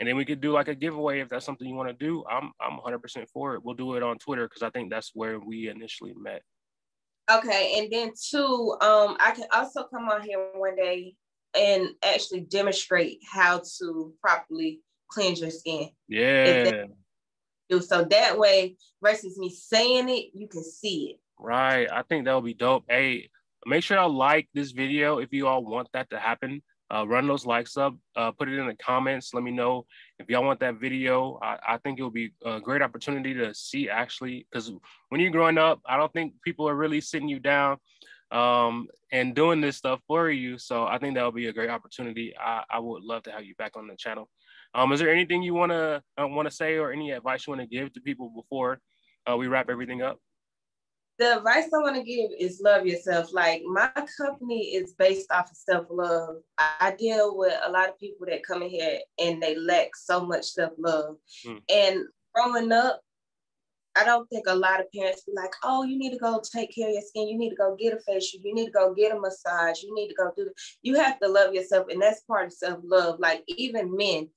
And 0.00 0.08
then 0.08 0.16
we 0.16 0.24
could 0.24 0.40
do 0.40 0.52
like 0.52 0.68
a 0.68 0.74
giveaway 0.74 1.20
if 1.20 1.28
that's 1.28 1.44
something 1.44 1.68
you 1.68 1.74
want 1.74 1.90
to 1.90 2.04
do. 2.04 2.24
I'm 2.28 2.52
I'm 2.58 2.78
100% 2.78 3.28
for 3.28 3.54
it. 3.54 3.62
We'll 3.62 3.74
do 3.74 3.96
it 3.96 4.02
on 4.02 4.16
Twitter 4.18 4.48
because 4.48 4.62
I 4.62 4.70
think 4.70 4.90
that's 4.90 5.10
where 5.14 5.38
we 5.38 5.68
initially 5.68 6.14
met. 6.16 6.40
Okay, 7.30 7.78
and 7.78 7.92
then 7.92 8.12
two, 8.30 8.76
um, 8.80 9.16
I 9.20 9.32
can 9.36 9.44
also 9.54 9.84
come 9.84 10.08
on 10.08 10.22
here 10.22 10.38
one 10.54 10.74
day 10.74 11.14
and 11.56 11.90
actually 12.02 12.40
demonstrate 12.40 13.18
how 13.30 13.62
to 13.78 14.14
properly 14.22 14.80
cleanse 15.10 15.40
your 15.40 15.50
skin. 15.50 15.90
Yeah. 16.08 16.86
So 17.80 18.04
that 18.04 18.36
way, 18.36 18.76
versus 19.00 19.38
me 19.38 19.50
saying 19.50 20.08
it, 20.08 20.30
you 20.34 20.48
can 20.48 20.64
see 20.64 21.10
it. 21.10 21.20
Right. 21.38 21.86
I 21.92 22.02
think 22.02 22.24
that 22.24 22.34
would 22.34 22.44
be 22.44 22.54
dope. 22.54 22.84
Hey, 22.88 23.28
make 23.66 23.84
sure 23.84 23.96
y'all 23.96 24.12
like 24.12 24.48
this 24.54 24.72
video 24.72 25.18
if 25.18 25.32
you 25.32 25.46
all 25.46 25.64
want 25.64 25.88
that 25.92 26.10
to 26.10 26.18
happen 26.18 26.62
uh, 26.92 27.06
run 27.06 27.26
those 27.26 27.46
likes 27.46 27.76
up, 27.76 27.94
uh, 28.16 28.30
put 28.32 28.48
it 28.48 28.58
in 28.58 28.66
the 28.66 28.74
comments. 28.74 29.32
Let 29.32 29.42
me 29.42 29.50
know 29.50 29.86
if 30.18 30.28
y'all 30.28 30.44
want 30.44 30.60
that 30.60 30.76
video. 30.76 31.38
I, 31.40 31.58
I 31.66 31.78
think 31.78 31.98
it 31.98 32.02
will 32.02 32.10
be 32.10 32.32
a 32.44 32.60
great 32.60 32.82
opportunity 32.82 33.32
to 33.34 33.54
see 33.54 33.88
actually, 33.88 34.46
because 34.50 34.72
when 35.08 35.20
you're 35.20 35.30
growing 35.30 35.58
up, 35.58 35.80
I 35.86 35.96
don't 35.96 36.12
think 36.12 36.34
people 36.44 36.68
are 36.68 36.74
really 36.74 37.00
sitting 37.00 37.28
you 37.28 37.38
down 37.38 37.78
um, 38.30 38.88
and 39.12 39.34
doing 39.34 39.60
this 39.60 39.76
stuff 39.76 40.00
for 40.06 40.30
you. 40.30 40.58
So 40.58 40.86
I 40.86 40.98
think 40.98 41.14
that 41.14 41.24
would 41.24 41.34
be 41.34 41.46
a 41.46 41.52
great 41.52 41.70
opportunity. 41.70 42.34
I, 42.38 42.64
I 42.70 42.78
would 42.78 43.02
love 43.02 43.22
to 43.24 43.32
have 43.32 43.44
you 43.44 43.54
back 43.56 43.76
on 43.76 43.86
the 43.86 43.96
channel. 43.96 44.28
Um, 44.74 44.92
is 44.92 45.00
there 45.00 45.10
anything 45.10 45.42
you 45.42 45.54
want 45.54 45.72
to 45.72 46.02
uh, 46.20 46.28
want 46.28 46.48
to 46.48 46.54
say 46.54 46.76
or 46.76 46.92
any 46.92 47.10
advice 47.10 47.46
you 47.46 47.52
want 47.52 47.60
to 47.62 47.66
give 47.66 47.92
to 47.92 48.00
people 48.00 48.30
before 48.30 48.80
uh, 49.28 49.36
we 49.36 49.48
wrap 49.48 49.68
everything 49.68 50.02
up? 50.02 50.18
The 51.20 51.36
advice 51.36 51.66
I 51.72 51.78
want 51.78 51.96
to 51.96 52.02
give 52.02 52.30
is 52.38 52.62
love 52.64 52.86
yourself. 52.86 53.32
Like 53.32 53.62
my 53.66 53.90
company 54.16 54.74
is 54.74 54.94
based 54.94 55.30
off 55.30 55.50
of 55.50 55.56
self 55.56 55.86
love. 55.90 56.36
I 56.58 56.94
deal 56.98 57.36
with 57.36 57.52
a 57.62 57.70
lot 57.70 57.90
of 57.90 58.00
people 58.00 58.26
that 58.26 58.42
come 58.42 58.62
in 58.62 58.70
here 58.70 59.00
and 59.18 59.40
they 59.40 59.54
lack 59.54 59.94
so 59.94 60.24
much 60.24 60.46
self 60.46 60.72
love. 60.78 61.16
Mm. 61.46 61.60
And 61.68 62.04
growing 62.34 62.72
up, 62.72 63.02
I 63.96 64.04
don't 64.04 64.28
think 64.30 64.46
a 64.48 64.54
lot 64.54 64.80
of 64.80 64.90
parents 64.92 65.24
be 65.24 65.32
like, 65.36 65.52
oh, 65.62 65.82
you 65.82 65.98
need 65.98 66.12
to 66.12 66.18
go 66.18 66.40
take 66.40 66.74
care 66.74 66.88
of 66.88 66.94
your 66.94 67.02
skin. 67.02 67.28
You 67.28 67.36
need 67.36 67.50
to 67.50 67.56
go 67.56 67.76
get 67.78 67.92
a 67.92 67.98
facial. 68.00 68.40
You 68.42 68.54
need 68.54 68.66
to 68.66 68.72
go 68.72 68.94
get 68.94 69.14
a 69.14 69.20
massage. 69.20 69.82
You 69.82 69.94
need 69.94 70.08
to 70.08 70.14
go 70.14 70.32
do 70.34 70.44
it. 70.44 70.52
You 70.80 70.94
have 70.94 71.20
to 71.20 71.28
love 71.28 71.52
yourself. 71.52 71.88
And 71.90 72.00
that's 72.00 72.22
part 72.22 72.46
of 72.46 72.52
self 72.54 72.80
love. 72.82 73.20
Like 73.20 73.44
even 73.46 73.94
men, 73.94 74.30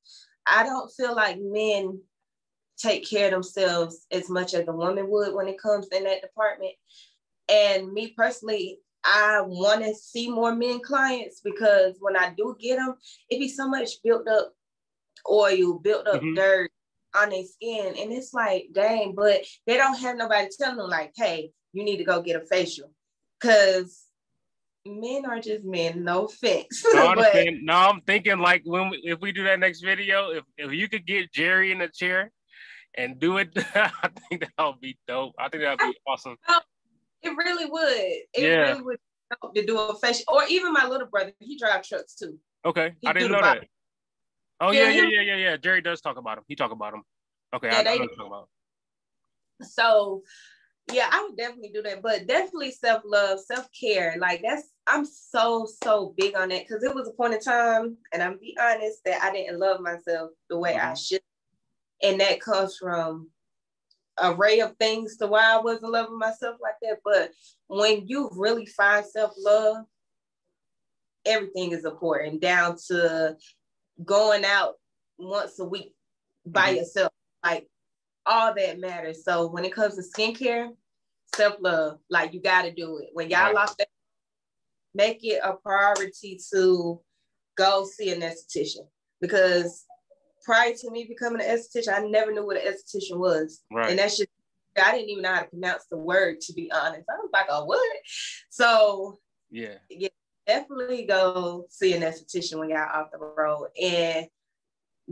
I 0.45 0.63
don't 0.63 0.91
feel 0.91 1.15
like 1.15 1.37
men 1.39 2.01
take 2.77 3.07
care 3.09 3.27
of 3.27 3.31
themselves 3.31 4.05
as 4.11 4.29
much 4.29 4.53
as 4.53 4.67
a 4.67 4.73
woman 4.73 5.09
would 5.09 5.33
when 5.33 5.47
it 5.47 5.61
comes 5.61 5.87
in 5.87 6.03
that 6.03 6.21
department. 6.21 6.73
And 7.49 7.91
me 7.91 8.13
personally, 8.15 8.79
I 9.03 9.41
want 9.41 9.83
to 9.83 9.93
see 9.93 10.29
more 10.29 10.55
men 10.55 10.79
clients 10.79 11.41
because 11.43 11.95
when 11.99 12.15
I 12.15 12.33
do 12.35 12.55
get 12.59 12.77
them, 12.77 12.95
it 13.29 13.39
be 13.39 13.49
so 13.49 13.67
much 13.67 14.01
built 14.03 14.27
up 14.27 14.53
oil, 15.29 15.79
built 15.79 16.07
up 16.07 16.21
mm-hmm. 16.21 16.35
dirt 16.35 16.71
on 17.15 17.29
their 17.29 17.43
skin. 17.43 17.95
And 17.99 18.11
it's 18.11 18.33
like, 18.33 18.67
dang, 18.73 19.13
but 19.15 19.41
they 19.67 19.77
don't 19.77 19.99
have 19.99 20.17
nobody 20.17 20.47
telling 20.57 20.77
them, 20.77 20.89
like, 20.89 21.13
hey, 21.15 21.51
you 21.73 21.83
need 21.83 21.97
to 21.97 22.05
go 22.05 22.21
get 22.21 22.41
a 22.41 22.45
facial. 22.45 22.91
Because 23.39 24.03
men 24.85 25.25
are 25.25 25.39
just 25.39 25.65
men, 25.65 26.03
no 26.03 26.25
offense. 26.25 26.85
No, 26.93 27.13
but, 27.15 27.33
no 27.61 27.73
I'm 27.73 28.01
thinking 28.01 28.39
like 28.39 28.61
when 28.65 28.89
we, 28.89 28.97
if 29.03 29.19
we 29.19 29.31
do 29.31 29.43
that 29.43 29.59
next 29.59 29.81
video, 29.81 30.31
if, 30.31 30.43
if 30.57 30.71
you 30.71 30.87
could 30.87 31.05
get 31.05 31.31
Jerry 31.31 31.71
in 31.71 31.79
the 31.79 31.89
chair 31.89 32.31
and 32.95 33.19
do 33.19 33.37
it, 33.37 33.49
I 33.75 34.09
think 34.29 34.41
that 34.41 34.65
would 34.65 34.79
be 34.79 34.97
dope. 35.07 35.33
I 35.37 35.49
think 35.49 35.63
that 35.63 35.77
would 35.79 35.91
be 35.91 35.97
awesome. 36.07 36.37
It 37.21 37.29
really 37.37 37.65
would. 37.65 37.91
It 37.91 38.27
yeah. 38.35 38.71
really 38.71 38.81
would 38.81 38.97
help 39.41 39.55
to 39.55 39.65
do 39.65 39.79
a 39.79 39.95
fashion, 39.95 40.25
or 40.27 40.43
even 40.49 40.73
my 40.73 40.85
little 40.87 41.07
brother, 41.07 41.31
he 41.39 41.57
drives 41.57 41.87
trucks 41.87 42.15
too. 42.15 42.37
Okay, 42.65 42.93
he 43.01 43.07
I 43.07 43.13
didn't 43.13 43.31
know 43.31 43.41
that. 43.41 43.65
Oh 44.59 44.71
yeah, 44.71 44.89
yeah, 44.89 45.03
yeah, 45.03 45.21
yeah, 45.21 45.35
yeah. 45.35 45.57
Jerry 45.57 45.81
does 45.81 46.01
talk 46.01 46.17
about 46.17 46.37
him. 46.37 46.43
He 46.47 46.55
talk 46.55 46.71
about 46.71 46.93
him. 46.93 47.03
Okay, 47.53 47.67
yeah, 47.67 47.89
I, 47.89 47.93
I 47.93 47.97
know 47.97 48.07
talk 48.07 48.27
about. 48.27 48.49
So, 49.61 50.23
yeah, 50.91 51.09
I 51.11 51.23
would 51.23 51.37
definitely 51.37 51.71
do 51.73 51.81
that, 51.83 52.01
but 52.01 52.27
definitely 52.27 52.71
self 52.71 53.03
love, 53.05 53.39
self 53.39 53.67
care. 53.77 54.15
Like 54.19 54.41
that's 54.41 54.69
I'm 54.87 55.05
so 55.05 55.67
so 55.83 56.13
big 56.17 56.35
on 56.35 56.49
that 56.49 56.67
because 56.67 56.83
it 56.83 56.93
was 56.93 57.07
a 57.07 57.11
point 57.11 57.33
in 57.33 57.39
time, 57.39 57.97
and 58.13 58.21
I'm 58.21 58.37
be 58.37 58.55
honest 58.59 58.99
that 59.05 59.21
I 59.23 59.31
didn't 59.31 59.59
love 59.59 59.81
myself 59.81 60.31
the 60.49 60.57
way 60.57 60.73
mm-hmm. 60.73 60.91
I 60.91 60.93
should 60.93 61.21
and 62.03 62.19
that 62.19 62.41
comes 62.41 62.77
from 62.77 63.29
array 64.21 64.59
of 64.59 64.75
things 64.77 65.17
to 65.17 65.27
why 65.27 65.53
I 65.53 65.61
wasn't 65.61 65.91
loving 65.91 66.19
myself 66.19 66.57
like 66.61 66.75
that. 66.83 66.99
But 67.03 67.31
when 67.67 68.07
you 68.07 68.29
really 68.33 68.65
find 68.65 69.05
self-love, 69.05 69.85
everything 71.25 71.71
is 71.71 71.85
important, 71.85 72.41
down 72.41 72.77
to 72.87 73.37
going 74.03 74.45
out 74.45 74.73
once 75.17 75.57
a 75.59 75.65
week 75.65 75.93
by 76.45 76.69
mm-hmm. 76.69 76.77
yourself. 76.77 77.11
Like 77.43 77.67
all 78.25 78.53
that 78.53 78.79
matters. 78.79 79.23
So 79.23 79.47
when 79.47 79.65
it 79.65 79.73
comes 79.73 79.95
to 79.95 80.01
skincare, 80.01 80.69
self-love, 81.35 81.99
like 82.09 82.33
you 82.33 82.41
gotta 82.41 82.71
do 82.71 82.99
it. 82.99 83.09
When 83.13 83.29
y'all 83.29 83.45
right. 83.45 83.55
lost 83.55 83.77
that, 83.79 83.87
make 84.93 85.19
it 85.23 85.41
a 85.43 85.53
priority 85.53 86.39
to 86.53 87.01
go 87.57 87.85
see 87.85 88.11
an 88.11 88.21
esthetician 88.21 88.87
because 89.21 89.85
prior 90.43 90.73
to 90.73 90.91
me 90.91 91.05
becoming 91.05 91.41
an 91.41 91.47
esthetician, 91.47 91.93
I 91.93 92.05
never 92.05 92.31
knew 92.31 92.45
what 92.45 92.57
an 92.57 92.71
esthetician 92.71 93.17
was. 93.17 93.61
Right. 93.71 93.89
And 93.89 93.99
that's 93.99 94.17
just 94.17 94.29
I 94.81 94.91
didn't 94.91 95.09
even 95.09 95.23
know 95.23 95.33
how 95.33 95.41
to 95.41 95.49
pronounce 95.49 95.85
the 95.89 95.97
word 95.97 96.41
to 96.41 96.53
be 96.53 96.71
honest. 96.71 97.05
I 97.09 97.17
was 97.17 97.29
like, 97.31 97.45
oh 97.49 97.65
what? 97.65 97.97
So 98.49 99.19
yeah, 99.51 99.75
yeah, 99.89 100.09
definitely 100.47 101.05
go 101.05 101.65
see 101.69 101.93
an 101.93 102.01
esthetician 102.01 102.59
when 102.59 102.69
y'all 102.69 102.89
off 102.91 103.11
the 103.11 103.19
road 103.19 103.69
and 103.81 104.25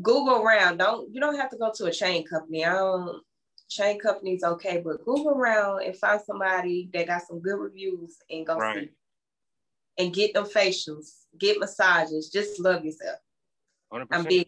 Google 0.02 0.42
around. 0.42 0.78
Don't 0.78 1.14
you 1.14 1.22
don't 1.22 1.38
have 1.38 1.52
to 1.52 1.58
go 1.58 1.72
to 1.76 1.86
a 1.86 1.92
chain 1.92 2.26
company. 2.26 2.66
I 2.66 2.74
don't 2.74 3.22
chain 3.70 4.00
companies 4.00 4.44
okay, 4.44 4.82
but 4.84 5.06
Google 5.06 5.32
around 5.32 5.84
and 5.84 5.96
find 5.96 6.20
somebody 6.22 6.90
that 6.94 7.08
got 7.08 7.22
some 7.28 7.40
good 7.40 7.58
reviews 7.58 8.18
and 8.30 8.46
go 8.46 8.58
right. 8.58 8.90
see. 8.90 8.90
And 9.98 10.14
get 10.14 10.34
them 10.34 10.46
facials, 10.46 11.26
get 11.38 11.60
massages, 11.60 12.30
just 12.30 12.60
love 12.60 12.84
yourself. 12.84 13.20
100%. 13.94 14.08
I'm 14.12 14.24
big. 14.24 14.48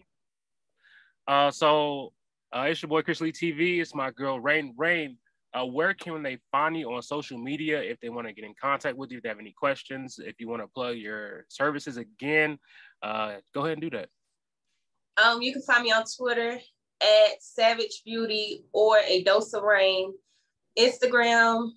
Uh, 1.27 1.51
so 1.51 2.13
uh, 2.55 2.65
it's 2.67 2.81
your 2.81 2.89
boy 2.89 3.01
Chris 3.01 3.21
Lee 3.21 3.31
TV. 3.31 3.79
It's 3.79 3.95
my 3.95 4.11
girl 4.11 4.39
Rain. 4.39 4.73
Rain, 4.77 5.17
uh, 5.53 5.65
where 5.65 5.93
can 5.93 6.23
they 6.23 6.37
find 6.51 6.77
you 6.77 6.91
on 6.91 7.01
social 7.01 7.37
media 7.37 7.81
if 7.81 7.99
they 7.99 8.09
want 8.09 8.27
to 8.27 8.33
get 8.33 8.45
in 8.45 8.53
contact 8.59 8.97
with 8.97 9.11
you? 9.11 9.17
If 9.17 9.23
they 9.23 9.29
have 9.29 9.39
any 9.39 9.53
questions, 9.57 10.19
if 10.19 10.39
you 10.39 10.47
want 10.47 10.61
to 10.61 10.67
plug 10.67 10.97
your 10.97 11.45
services 11.49 11.97
again, 11.97 12.57
uh, 13.01 13.35
go 13.53 13.61
ahead 13.61 13.73
and 13.73 13.81
do 13.81 13.89
that. 13.91 14.09
Um, 15.23 15.41
you 15.41 15.53
can 15.53 15.61
find 15.61 15.83
me 15.83 15.91
on 15.91 16.03
Twitter 16.17 16.59
at 17.01 17.29
Savij 17.41 18.03
Beauty 18.03 18.65
or 18.73 18.97
a 19.05 19.23
dose 19.23 19.53
of 19.53 19.63
rain. 19.63 20.13
Instagram 20.77 21.69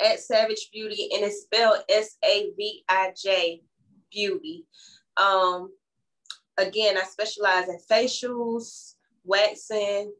at 0.00 0.18
Savij 0.18 0.58
Beauty 0.72 1.10
and 1.14 1.22
it's 1.22 1.42
spelled 1.42 1.78
S 1.88 2.16
A 2.24 2.50
V 2.56 2.84
I 2.88 3.12
J 3.16 3.62
Beauty. 4.10 4.66
Um, 5.16 5.70
again, 6.58 6.96
I 6.96 7.02
specialize 7.02 7.68
in 7.68 7.78
facials, 7.90 8.94
waxing, 9.24 10.12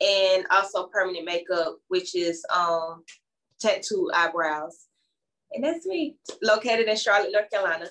and 0.00 0.46
also 0.50 0.86
permanent 0.88 1.24
makeup, 1.24 1.78
which 1.88 2.14
is 2.14 2.44
um, 2.54 3.04
tattoo 3.60 4.10
eyebrows. 4.14 4.86
And 5.52 5.64
that's 5.64 5.86
me, 5.86 6.16
located 6.42 6.88
in 6.88 6.96
Charlotte, 6.96 7.32
North 7.32 7.50
Carolina. 7.50 7.86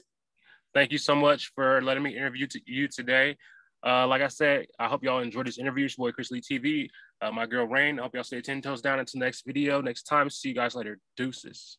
Thank 0.74 0.92
you 0.92 0.98
so 0.98 1.16
much 1.16 1.52
for 1.56 1.82
letting 1.82 2.04
me 2.04 2.16
interview 2.16 2.48
to 2.48 2.60
you 2.66 2.88
today. 2.88 3.38
Uh, 3.86 4.06
like 4.08 4.22
I 4.22 4.28
said, 4.28 4.66
I 4.80 4.88
hope 4.88 5.04
y'all 5.04 5.20
enjoyed 5.20 5.48
this 5.48 5.58
interview. 5.58 5.86
It's 5.86 5.96
boy 5.96 6.12
Chris 6.12 6.32
Lee 6.32 6.42
TV, 6.42 6.90
uh, 7.22 7.32
my 7.32 7.46
girl 7.46 7.66
Rain. 7.66 8.00
I 8.00 8.04
hope 8.04 8.16
y'all 8.16 8.24
stay 8.24 8.42
10 8.42 8.62
toes 8.62 8.82
down 8.82 9.00
until 9.00 9.20
next 9.20 9.46
video. 9.46 9.80
Next 9.80 10.04
time, 10.04 10.30
see 10.30 10.50
you 10.50 10.56
guys 10.56 10.76
later. 10.76 11.00
Deuces. 11.16 11.78